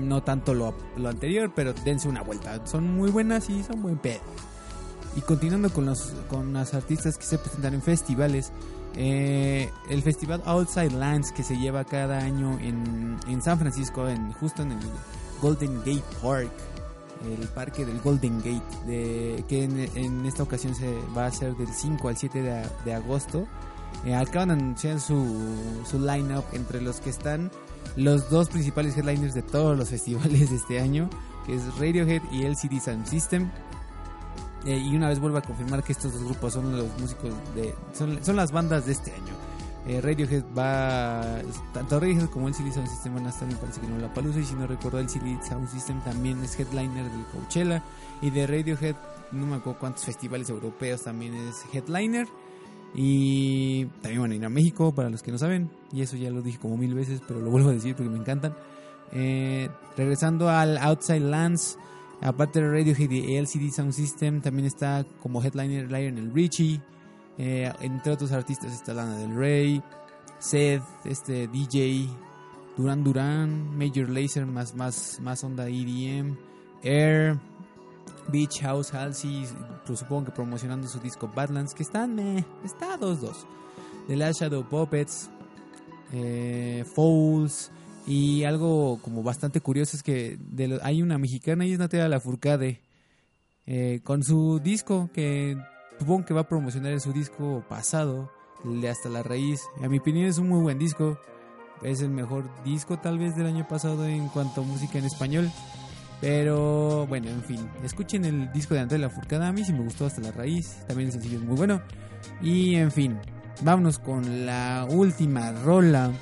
no 0.00 0.22
tanto 0.22 0.54
lo, 0.54 0.74
lo 0.96 1.08
anterior, 1.08 1.52
pero 1.54 1.72
dense 1.72 2.08
una 2.08 2.22
vuelta. 2.22 2.64
Son 2.66 2.96
muy 2.96 3.10
buenas 3.10 3.50
y 3.50 3.62
son 3.62 3.82
buen 3.82 3.98
pedo. 3.98 4.20
Y 5.16 5.22
continuando 5.22 5.70
con 5.70 5.86
los 5.86 6.12
con 6.28 6.52
las 6.52 6.74
artistas 6.74 7.18
que 7.18 7.24
se 7.24 7.38
presentan 7.38 7.74
en 7.74 7.82
festivales, 7.82 8.52
eh, 8.96 9.70
el 9.88 10.02
festival 10.02 10.42
Outside 10.44 10.92
Lands 10.92 11.32
que 11.32 11.42
se 11.42 11.56
lleva 11.56 11.84
cada 11.84 12.18
año 12.18 12.58
en, 12.60 13.16
en 13.26 13.42
San 13.42 13.58
Francisco, 13.58 14.08
en 14.08 14.32
justo 14.32 14.62
en 14.62 14.72
el 14.72 14.78
Golden 15.42 15.78
Gate 15.78 16.04
Park, 16.22 16.52
el 17.24 17.48
parque 17.48 17.84
del 17.84 18.00
Golden 18.00 18.38
Gate, 18.38 19.44
que 19.48 19.64
en, 19.64 19.78
en 19.96 20.26
esta 20.26 20.44
ocasión 20.44 20.74
se 20.74 20.96
va 21.16 21.24
a 21.24 21.28
hacer 21.28 21.56
del 21.56 21.68
5 21.68 22.08
al 22.08 22.16
7 22.16 22.42
de, 22.42 22.66
de 22.84 22.94
agosto. 22.94 23.46
Eh, 24.04 24.14
acaban 24.14 24.48
de 24.48 24.54
anunciar 24.54 25.00
su, 25.00 25.82
su 25.88 25.98
line-up 25.98 26.44
entre 26.52 26.80
los 26.80 27.00
que 27.00 27.10
están 27.10 27.50
los 27.96 28.30
dos 28.30 28.48
principales 28.48 28.96
headliners 28.96 29.34
de 29.34 29.42
todos 29.42 29.76
los 29.76 29.88
festivales 29.90 30.50
de 30.50 30.56
este 30.56 30.80
año, 30.80 31.08
que 31.46 31.54
es 31.54 31.78
Radiohead 31.78 32.22
y 32.30 32.44
LCD 32.44 32.80
Sound 32.80 33.06
System. 33.06 33.50
Eh, 34.66 34.76
y 34.76 34.94
una 34.94 35.08
vez 35.08 35.18
vuelvo 35.18 35.38
a 35.38 35.42
confirmar 35.42 35.82
que 35.82 35.92
estos 35.92 36.12
dos 36.12 36.22
grupos 36.22 36.52
son 36.52 36.76
los 36.76 36.86
músicos 36.98 37.32
de. 37.54 37.74
son, 37.94 38.22
son 38.22 38.36
las 38.36 38.52
bandas 38.52 38.86
de 38.86 38.92
este 38.92 39.12
año. 39.12 39.32
Eh, 39.86 40.00
Radiohead 40.02 40.44
va. 40.56 41.40
Tanto 41.72 41.98
Radiohead 41.98 42.28
como 42.28 42.48
el 42.48 42.54
CD 42.54 42.70
Sound 42.70 42.88
System 42.88 43.14
van 43.14 43.26
a 43.26 43.30
estar, 43.30 43.48
me 43.48 43.56
parece 43.56 43.80
que 43.80 43.86
en 43.86 44.02
la 44.02 44.12
Palusa. 44.12 44.38
Y 44.38 44.44
si 44.44 44.54
no 44.54 44.66
recuerdo, 44.66 44.98
el 44.98 45.08
CD 45.08 45.38
Sound 45.42 45.68
System 45.70 46.00
también 46.02 46.42
es 46.44 46.58
headliner 46.58 47.10
del 47.10 47.24
Coachella. 47.32 47.82
Y 48.20 48.30
de 48.30 48.46
Radiohead, 48.46 48.96
no 49.32 49.46
me 49.46 49.56
acuerdo 49.56 49.80
cuántos 49.80 50.04
festivales 50.04 50.50
europeos 50.50 51.02
también 51.02 51.34
es 51.34 51.64
headliner. 51.72 52.28
Y 52.94 53.84
también 54.02 54.22
van 54.22 54.32
a 54.32 54.34
ir 54.34 54.44
a 54.44 54.48
México, 54.48 54.94
para 54.94 55.10
los 55.10 55.22
que 55.22 55.30
no 55.30 55.38
saben. 55.38 55.70
Y 55.92 56.02
eso 56.02 56.16
ya 56.16 56.30
lo 56.30 56.42
dije 56.42 56.58
como 56.58 56.76
mil 56.76 56.94
veces, 56.94 57.20
pero 57.26 57.40
lo 57.40 57.50
vuelvo 57.50 57.70
a 57.70 57.72
decir 57.72 57.94
porque 57.94 58.10
me 58.10 58.18
encantan. 58.18 58.54
Eh, 59.12 59.68
regresando 59.96 60.48
al 60.48 60.78
Outside 60.78 61.20
Lands, 61.20 61.78
aparte 62.20 62.60
de 62.60 62.70
Radiohead 62.70 63.10
y 63.10 63.36
LCD 63.36 63.70
Sound 63.70 63.92
System, 63.92 64.40
también 64.40 64.66
está 64.66 65.04
como 65.22 65.42
headliner 65.42 65.90
Lionel 65.90 66.32
Richie. 66.32 66.80
Eh, 67.38 67.72
entre 67.80 68.12
otros 68.12 68.32
artistas 68.32 68.72
está 68.72 68.92
Lana 68.92 69.16
del 69.16 69.34
Rey, 69.34 69.82
Seth, 70.38 70.82
este 71.04 71.48
DJ, 71.48 72.06
Duran 72.76 73.02
Duran, 73.02 73.76
Major 73.78 74.08
Lazer, 74.10 74.46
más, 74.46 74.74
más, 74.74 75.18
más 75.22 75.42
onda 75.42 75.68
EDM, 75.68 76.36
Air, 76.82 77.38
Beach 78.30 78.60
House, 78.60 78.92
Halsey, 78.94 79.46
pues 79.86 79.98
supongo 79.98 80.26
que 80.26 80.32
promocionando 80.32 80.88
su 80.88 80.98
disco 80.98 81.30
Badlands, 81.34 81.74
que 81.74 81.82
está, 81.82 82.06
meh, 82.06 82.44
está 82.64 82.98
2-2. 82.98 83.32
The 84.08 84.16
Last 84.16 84.40
Shadow 84.40 84.68
Puppets, 84.68 85.30
eh, 86.12 86.84
Fouls, 86.94 87.70
y 88.06 88.44
algo 88.44 88.98
como 89.02 89.22
bastante 89.22 89.60
curioso 89.60 89.96
es 89.96 90.02
que 90.02 90.38
hay 90.82 91.02
una 91.02 91.18
mexicana 91.18 91.66
y 91.66 91.72
es 91.72 91.78
Natalia 91.78 92.08
Lafourcade, 92.08 92.80
eh, 93.66 94.00
con 94.02 94.24
su 94.24 94.58
disco 94.58 95.10
que 95.12 95.56
supongo 95.98 96.24
que 96.24 96.34
va 96.34 96.40
a 96.42 96.48
promocionar 96.48 96.98
su 97.00 97.12
disco 97.12 97.62
pasado, 97.68 98.30
de 98.64 98.88
Hasta 98.88 99.08
la 99.08 99.22
Raíz. 99.22 99.62
A 99.82 99.88
mi 99.88 99.98
opinión 99.98 100.26
es 100.26 100.38
un 100.38 100.48
muy 100.48 100.60
buen 100.60 100.78
disco. 100.78 101.18
Es 101.82 102.02
el 102.02 102.10
mejor 102.10 102.44
disco 102.62 102.98
tal 102.98 103.18
vez 103.18 103.34
del 103.36 103.46
año 103.46 103.66
pasado 103.66 104.06
en 104.06 104.28
cuanto 104.28 104.60
a 104.60 104.64
música 104.64 104.98
en 104.98 105.06
español. 105.06 105.50
Pero 106.20 107.06
bueno, 107.06 107.28
en 107.30 107.42
fin, 107.42 107.68
escuchen 107.82 108.24
el 108.24 108.52
disco 108.52 108.74
de 108.74 108.80
Andrea 108.80 109.00
Lafourcade. 109.00 109.46
A 109.46 109.52
mí 109.52 109.64
sí 109.64 109.72
me 109.72 109.82
gustó 109.82 110.06
Hasta 110.06 110.20
la 110.20 110.32
Raíz. 110.32 110.84
También 110.86 111.08
el 111.08 111.12
sencillo 111.12 111.38
es 111.38 111.44
muy 111.44 111.56
bueno. 111.56 111.80
Y 112.42 112.74
en 112.74 112.92
fin, 112.92 113.18
vámonos 113.62 113.98
con 113.98 114.46
la 114.46 114.86
última 114.90 115.52
rola. 115.52 116.12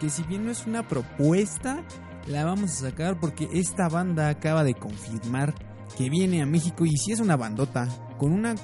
Que 0.00 0.08
si 0.08 0.22
bien 0.22 0.46
no 0.46 0.50
es 0.50 0.66
una 0.66 0.88
propuesta, 0.88 1.82
la 2.26 2.44
vamos 2.44 2.70
a 2.70 2.88
sacar 2.90 3.20
porque 3.20 3.48
esta 3.52 3.88
banda 3.88 4.28
acaba 4.28 4.64
de 4.64 4.74
confirmar 4.74 5.54
que 5.98 6.08
viene 6.08 6.40
a 6.40 6.46
México 6.46 6.86
y 6.86 6.96
si 6.96 7.12
es 7.12 7.20
una 7.20 7.36
bandota 7.36 7.88
con 8.18 8.32
una 8.32 8.54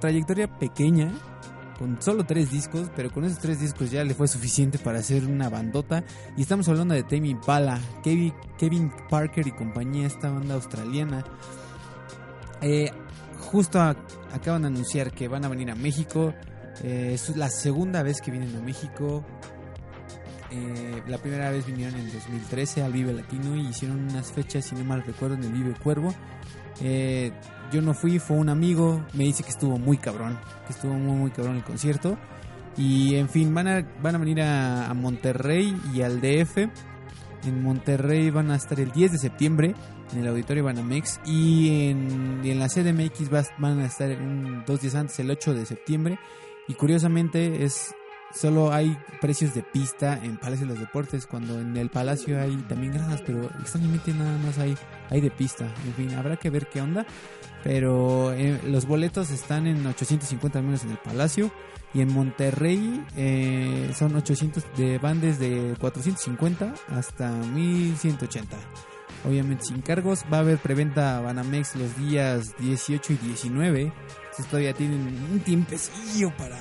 trayectoria 0.00 0.46
pequeña, 0.58 1.12
con 1.78 2.00
solo 2.00 2.24
tres 2.24 2.50
discos, 2.50 2.90
pero 2.94 3.10
con 3.10 3.24
esos 3.24 3.38
tres 3.38 3.60
discos 3.60 3.90
ya 3.90 4.04
le 4.04 4.14
fue 4.14 4.28
suficiente 4.28 4.78
para 4.78 4.98
hacer 4.98 5.24
una 5.26 5.48
bandota. 5.48 6.04
Y 6.36 6.42
estamos 6.42 6.68
hablando 6.68 6.94
de 6.94 7.02
Tame 7.02 7.28
Impala, 7.28 7.80
Kevin, 8.02 8.34
Kevin 8.58 8.92
Parker 9.08 9.46
y 9.46 9.52
compañía, 9.52 10.06
esta 10.06 10.30
banda 10.30 10.54
australiana. 10.54 11.24
Eh, 12.62 12.90
justo 13.38 13.80
acaban 13.80 14.62
de 14.62 14.68
anunciar 14.68 15.12
que 15.12 15.28
van 15.28 15.44
a 15.44 15.48
venir 15.48 15.70
a 15.70 15.74
México. 15.74 16.34
Eh, 16.82 17.12
es 17.14 17.36
la 17.36 17.48
segunda 17.48 18.02
vez 18.02 18.20
que 18.20 18.30
vienen 18.30 18.54
a 18.56 18.60
México. 18.60 19.24
Eh, 20.50 21.02
la 21.08 21.18
primera 21.18 21.50
vez 21.50 21.66
vinieron 21.66 21.98
en 21.98 22.12
2013 22.12 22.82
al 22.82 22.92
Vive 22.92 23.12
Latino 23.12 23.56
y 23.56 23.66
hicieron 23.66 24.08
unas 24.08 24.32
fechas, 24.32 24.64
si 24.64 24.74
no 24.74 24.84
mal 24.84 25.02
recuerdo, 25.02 25.34
en 25.34 25.44
el 25.44 25.52
Vive 25.52 25.74
Cuervo. 25.74 26.14
Eh, 26.80 27.32
yo 27.72 27.82
no 27.82 27.94
fui, 27.94 28.18
fue 28.18 28.36
un 28.36 28.48
amigo, 28.48 29.04
me 29.14 29.24
dice 29.24 29.42
que 29.42 29.50
estuvo 29.50 29.78
muy 29.78 29.98
cabrón, 29.98 30.38
que 30.66 30.72
estuvo 30.72 30.94
muy 30.94 31.16
muy 31.16 31.30
cabrón 31.30 31.56
el 31.56 31.64
concierto. 31.64 32.16
Y 32.76 33.14
en 33.16 33.28
fin, 33.28 33.54
van 33.54 33.68
a, 33.68 33.86
van 34.02 34.14
a 34.16 34.18
venir 34.18 34.42
a, 34.42 34.92
Monterrey 34.94 35.74
y 35.94 36.02
al 36.02 36.20
DF. 36.20 36.58
En 37.46 37.62
Monterrey 37.62 38.30
van 38.30 38.50
a 38.50 38.56
estar 38.56 38.78
el 38.80 38.90
10 38.92 39.12
de 39.12 39.18
septiembre 39.18 39.74
en 40.12 40.18
el 40.18 40.28
Auditorio 40.28 40.64
Banamex 40.64 41.20
y 41.24 41.88
en, 41.90 42.40
en 42.44 42.58
la 42.58 42.68
CDMX 42.68 43.32
va- 43.32 43.44
van 43.58 43.80
a 43.80 43.86
estar 43.86 44.10
dos 44.66 44.80
días 44.80 44.94
antes, 44.94 45.18
el 45.20 45.30
8 45.30 45.54
de 45.54 45.64
septiembre. 45.66 46.18
Y 46.68 46.74
curiosamente 46.74 47.64
es 47.64 47.94
solo 48.38 48.72
hay 48.72 48.96
precios 49.20 49.54
de 49.54 49.62
pista 49.62 50.20
en 50.22 50.36
Palacio 50.36 50.66
de 50.66 50.72
los 50.74 50.80
Deportes, 50.80 51.26
cuando 51.26 51.58
en 51.60 51.76
el 51.76 51.88
Palacio 51.88 52.40
hay 52.40 52.56
también 52.68 52.92
gradas, 52.92 53.22
pero 53.24 53.44
extrañamente 53.60 54.12
nada 54.12 54.38
más 54.38 54.58
hay, 54.58 54.76
hay 55.10 55.20
de 55.20 55.30
pista. 55.30 55.64
En 55.86 55.94
fin, 55.94 56.14
habrá 56.14 56.36
que 56.36 56.50
ver 56.50 56.66
qué 56.66 56.80
onda. 56.80 57.06
Pero 57.62 58.32
eh, 58.32 58.60
los 58.64 58.86
boletos 58.86 59.30
están 59.30 59.66
en 59.66 59.84
850 59.84 60.58
al 60.58 60.64
menos 60.64 60.84
en 60.84 60.90
el 60.90 60.98
Palacio. 60.98 61.50
Y 61.94 62.00
en 62.00 62.12
Monterrey 62.12 63.04
eh, 63.16 63.90
son 63.96 64.14
800 64.14 64.64
de 64.76 64.98
van 64.98 65.20
desde 65.20 65.74
450 65.80 66.74
hasta 66.90 67.30
1180. 67.30 68.56
Obviamente 69.24 69.64
sin 69.64 69.80
cargos. 69.80 70.24
Va 70.32 70.36
a 70.36 70.40
haber 70.40 70.58
preventa 70.58 71.20
Banamex 71.20 71.74
los 71.74 71.96
días 71.96 72.54
18 72.58 73.14
y 73.14 73.16
19. 73.16 73.80
Entonces 73.80 74.46
todavía 74.46 74.74
tienen 74.74 75.00
un 75.32 75.40
tiempecillo 75.40 76.32
para 76.36 76.58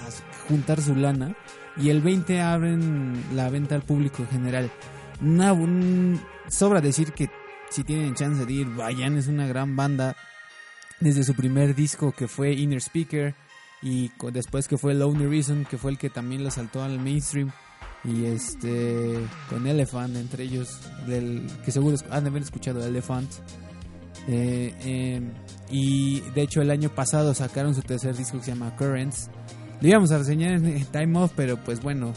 juntar 0.48 0.82
su 0.82 0.96
lana. 0.96 1.36
Y 1.78 1.90
el 1.90 2.02
20 2.02 2.42
abren 2.42 3.14
la 3.36 3.50
venta 3.50 3.76
al 3.76 3.82
público 3.82 4.24
en 4.24 4.30
general. 4.30 4.72
Una, 5.22 5.54
un- 5.54 6.22
sobra 6.48 6.80
decir 6.82 7.12
que 7.14 7.30
si 7.70 7.84
tienen 7.84 8.16
chance 8.16 8.46
de 8.46 8.54
ir, 8.54 8.68
vayan. 8.68 9.18
Es 9.18 9.28
una 9.28 9.46
gran 9.48 9.76
banda. 9.76 10.16
Desde 11.02 11.24
su 11.26 11.34
primer 11.36 11.76
disco 11.76 12.12
que 12.14 12.28
fue 12.28 12.54
Inner 12.54 12.80
Speaker. 12.82 13.36
Y 13.82 14.12
después 14.32 14.68
que 14.68 14.78
fue 14.78 14.94
Lonely 14.94 15.28
Reason, 15.28 15.66
que 15.66 15.78
fue 15.78 15.92
el 15.92 15.98
que 15.98 16.10
también 16.10 16.44
lo 16.44 16.50
saltó 16.52 16.82
al 16.82 17.00
mainstream. 17.00 17.52
Y 18.04 18.26
este, 18.26 19.20
con 19.50 19.66
Elephant, 19.68 20.16
entre 20.16 20.44
ellos, 20.44 20.80
del, 21.08 21.48
que 21.66 21.72
seguro 21.72 21.98
han 22.12 22.24
de 22.24 22.30
haber 22.30 22.44
escuchado 22.44 22.86
Elephant. 22.86 23.30
Eh, 24.28 24.74
eh, 24.84 25.22
y 25.70 26.22
de 26.32 26.42
hecho, 26.42 26.62
el 26.62 26.72
año 26.72 26.90
pasado 26.90 27.34
sacaron 27.34 27.76
su 27.76 27.82
tercer 27.82 28.16
disco 28.16 28.38
que 28.38 28.46
se 28.46 28.52
llama 28.54 28.76
Currents. 28.76 29.30
Lo 29.82 29.88
íbamos 29.88 30.12
a 30.12 30.18
reseñar 30.18 30.52
en 30.54 30.86
Time 30.86 31.20
Off, 31.20 31.34
pero 31.36 31.58
pues 31.64 31.82
bueno, 31.82 32.14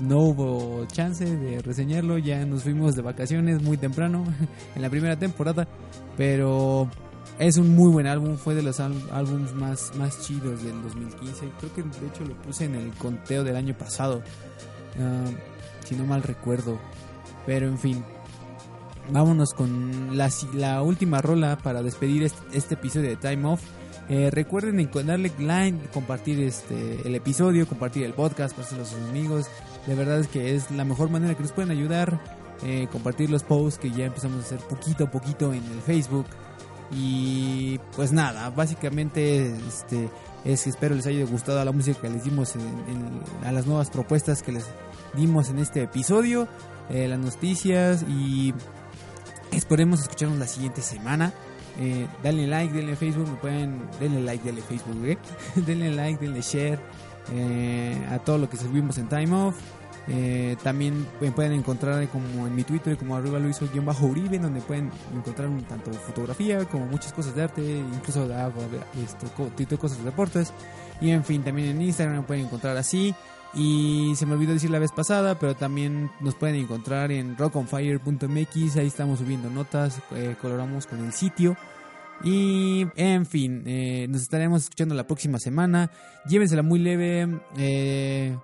no 0.00 0.18
hubo 0.20 0.86
chance 0.86 1.24
de 1.24 1.60
reseñarlo. 1.60 2.18
Ya 2.18 2.44
nos 2.46 2.62
fuimos 2.62 2.94
de 2.94 3.02
vacaciones 3.02 3.62
muy 3.62 3.76
temprano 3.76 4.24
en 4.76 4.82
la 4.82 4.88
primera 4.90 5.16
temporada. 5.16 5.66
Pero 6.16 6.88
es 7.38 7.56
un 7.58 7.74
muy 7.74 7.90
buen 7.92 8.06
álbum, 8.06 8.36
fue 8.36 8.54
de 8.54 8.62
los 8.62 8.80
ál- 8.80 9.02
álbums 9.12 9.52
más, 9.54 9.92
más 9.96 10.20
chidos 10.26 10.62
del 10.64 10.80
2015. 10.82 11.48
Creo 11.60 11.74
que 11.74 11.82
de 11.82 12.06
hecho 12.06 12.24
lo 12.24 12.34
puse 12.42 12.64
en 12.64 12.74
el 12.76 12.90
conteo 12.92 13.44
del 13.44 13.56
año 13.56 13.74
pasado, 13.76 14.22
ah, 14.98 15.24
si 15.84 15.94
no 15.96 16.06
mal 16.06 16.22
recuerdo. 16.22 16.78
Pero 17.44 17.68
en 17.68 17.78
fin, 17.78 18.02
vámonos 19.10 19.52
con 19.52 20.16
la, 20.16 20.30
la 20.54 20.82
última 20.82 21.20
rola 21.20 21.58
para 21.58 21.82
despedir 21.82 22.22
este, 22.22 22.56
este 22.56 22.74
episodio 22.74 23.10
de 23.10 23.16
Time 23.16 23.44
Off. 23.46 23.62
Eh, 24.08 24.30
recuerden 24.30 24.78
en- 24.78 24.90
darle 25.06 25.32
like, 25.38 25.88
compartir 25.92 26.40
este 26.40 27.00
el 27.06 27.14
episodio, 27.16 27.66
compartir 27.66 28.04
el 28.04 28.12
podcast, 28.14 28.54
pasárselo 28.56 28.82
a 28.82 28.86
sus 28.86 29.08
amigos. 29.10 29.46
De 29.86 29.94
verdad 29.94 30.20
es 30.20 30.28
que 30.28 30.54
es 30.54 30.70
la 30.70 30.84
mejor 30.84 31.10
manera 31.10 31.34
que 31.34 31.42
nos 31.42 31.52
pueden 31.52 31.70
ayudar. 31.70 32.20
eh, 32.64 32.88
compartir 32.90 33.28
los 33.28 33.42
posts 33.42 33.78
que 33.78 33.90
ya 33.90 34.06
empezamos 34.06 34.38
a 34.38 34.46
hacer 34.46 34.58
poquito 34.60 35.04
a 35.04 35.10
poquito 35.10 35.52
en 35.52 35.62
el 35.62 35.80
Facebook. 35.84 36.24
Y 36.90 37.78
pues 37.94 38.12
nada, 38.12 38.48
básicamente 38.48 39.54
este 39.68 40.08
es 40.42 40.62
que 40.64 40.70
espero 40.70 40.94
les 40.94 41.06
haya 41.06 41.24
gustado 41.26 41.62
la 41.64 41.72
música 41.72 42.00
que 42.00 42.08
les 42.08 42.24
dimos 42.24 42.54
en- 42.56 43.20
a 43.46 43.52
las 43.52 43.66
nuevas 43.66 43.90
propuestas 43.90 44.42
que 44.42 44.52
les 44.52 44.64
dimos 45.14 45.50
en 45.50 45.58
este 45.58 45.82
episodio, 45.82 46.48
eh, 46.88 47.06
las 47.08 47.18
noticias 47.18 48.04
y 48.08 48.54
esperemos 49.52 50.00
escucharnos 50.00 50.38
la 50.38 50.46
siguiente 50.46 50.80
semana. 50.80 51.34
Eh, 51.78 52.06
denle 52.22 52.46
like, 52.46 52.72
denle 52.72 52.96
Facebook, 52.96 53.28
me 53.28 53.36
pueden, 53.36 53.80
denle 54.00 54.22
like, 54.22 54.44
denle 54.44 54.62
Facebook, 54.62 55.04
¿eh? 55.04 55.18
denle 55.66 55.92
like, 55.92 56.24
denle 56.24 56.40
share 56.40 56.78
eh, 57.32 58.06
a 58.10 58.18
todo 58.18 58.38
lo 58.38 58.48
que 58.48 58.56
subimos 58.56 58.98
en 58.98 59.08
Time 59.08 59.32
Off. 59.32 59.56
Eh, 60.08 60.56
también 60.62 61.04
me 61.20 61.32
pueden 61.32 61.52
encontrar 61.52 62.06
como 62.08 62.46
en 62.46 62.54
mi 62.54 62.62
Twitter 62.62 62.96
como 62.96 63.16
arroba 63.16 63.40
luiso-uribe 63.40 64.38
donde 64.38 64.60
pueden 64.60 64.88
encontrar 65.12 65.48
tanto 65.68 65.92
fotografía 65.94 66.64
como 66.66 66.86
muchas 66.86 67.12
cosas 67.12 67.34
de 67.34 67.42
arte, 67.42 67.78
incluso 67.92 68.22
hago 68.32 68.60
tuiteo 69.56 69.78
cosas 69.80 69.98
de 69.98 70.04
deportes 70.04 70.52
y 71.00 71.10
en 71.10 71.24
fin 71.24 71.42
también 71.42 71.70
en 71.70 71.82
Instagram 71.82 72.18
me 72.18 72.22
pueden 72.22 72.44
encontrar 72.44 72.76
así 72.76 73.16
y 73.54 74.12
se 74.16 74.26
me 74.26 74.34
olvidó 74.34 74.52
decir 74.52 74.70
la 74.70 74.78
vez 74.78 74.92
pasada 74.92 75.38
pero 75.38 75.54
también 75.54 76.10
nos 76.20 76.34
pueden 76.34 76.56
encontrar 76.56 77.10
en 77.12 77.36
rockonfire.mx 77.36 78.76
ahí 78.76 78.86
estamos 78.86 79.18
subiendo 79.20 79.48
notas, 79.50 80.00
eh, 80.12 80.36
coloramos 80.40 80.86
con 80.86 81.04
el 81.04 81.12
sitio 81.12 81.56
y 82.24 82.86
en 82.96 83.26
fin, 83.26 83.62
eh, 83.66 84.06
nos 84.08 84.22
estaremos 84.22 84.62
escuchando 84.62 84.94
la 84.94 85.06
próxima 85.06 85.38
semana. 85.38 85.90
Llévensela 86.26 86.62
muy 86.62 86.78
leve. 86.78 87.28
eh, 87.56 88.36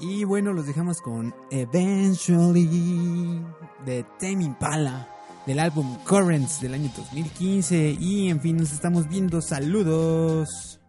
y 0.00 0.24
bueno, 0.24 0.52
los 0.52 0.66
dejamos 0.66 1.00
con 1.00 1.32
Eventually 1.50 3.40
de 3.86 4.04
Tame 4.18 4.44
Impala 4.44 5.08
del 5.46 5.60
álbum 5.60 5.96
Currents 6.04 6.60
del 6.60 6.74
año 6.74 6.90
2015. 6.96 7.96
Y 8.00 8.28
en 8.28 8.40
fin, 8.40 8.56
nos 8.56 8.72
estamos 8.72 9.08
viendo. 9.08 9.40
Saludos. 9.40 10.80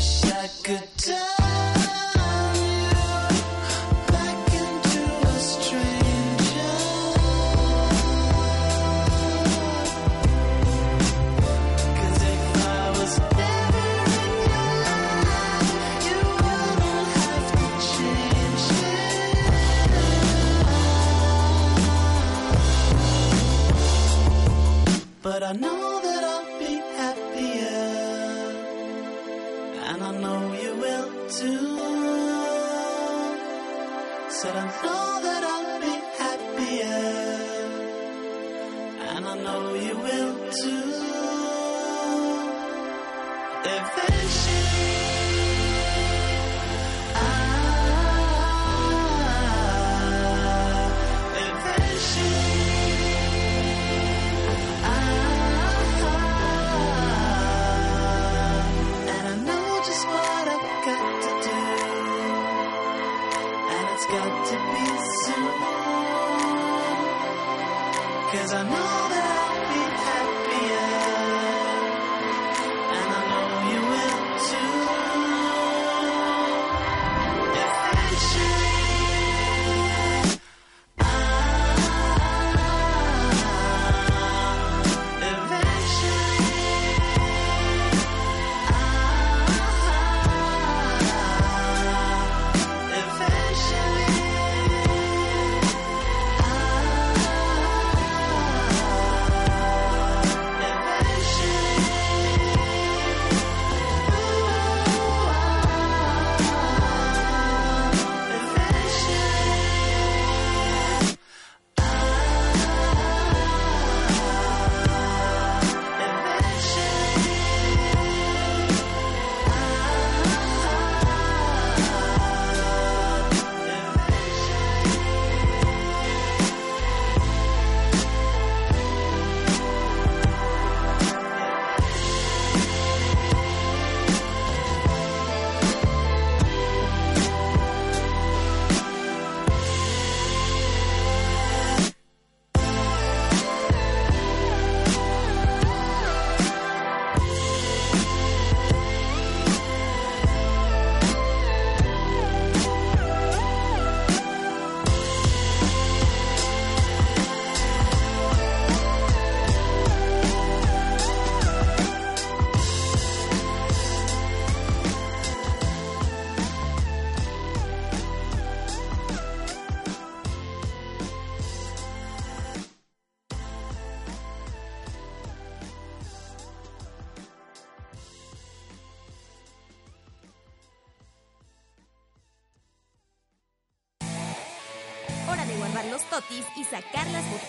Wish 0.00 0.32
I 0.32 0.39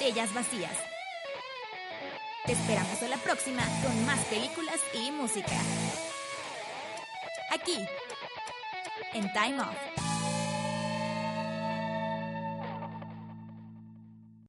botellas 0.02 0.34
vacías. 0.34 0.72
Te 2.47 2.54
esperamos 2.54 3.04
a 3.04 3.08
la 3.08 3.18
próxima 3.18 3.62
con 3.84 4.06
más 4.08 4.20
películas 4.26 4.80
y 4.95 5.12
música. 5.12 5.56
Aquí, 7.52 7.78
en 9.14 9.32
Time 9.32 9.62
Off. 9.62 10.01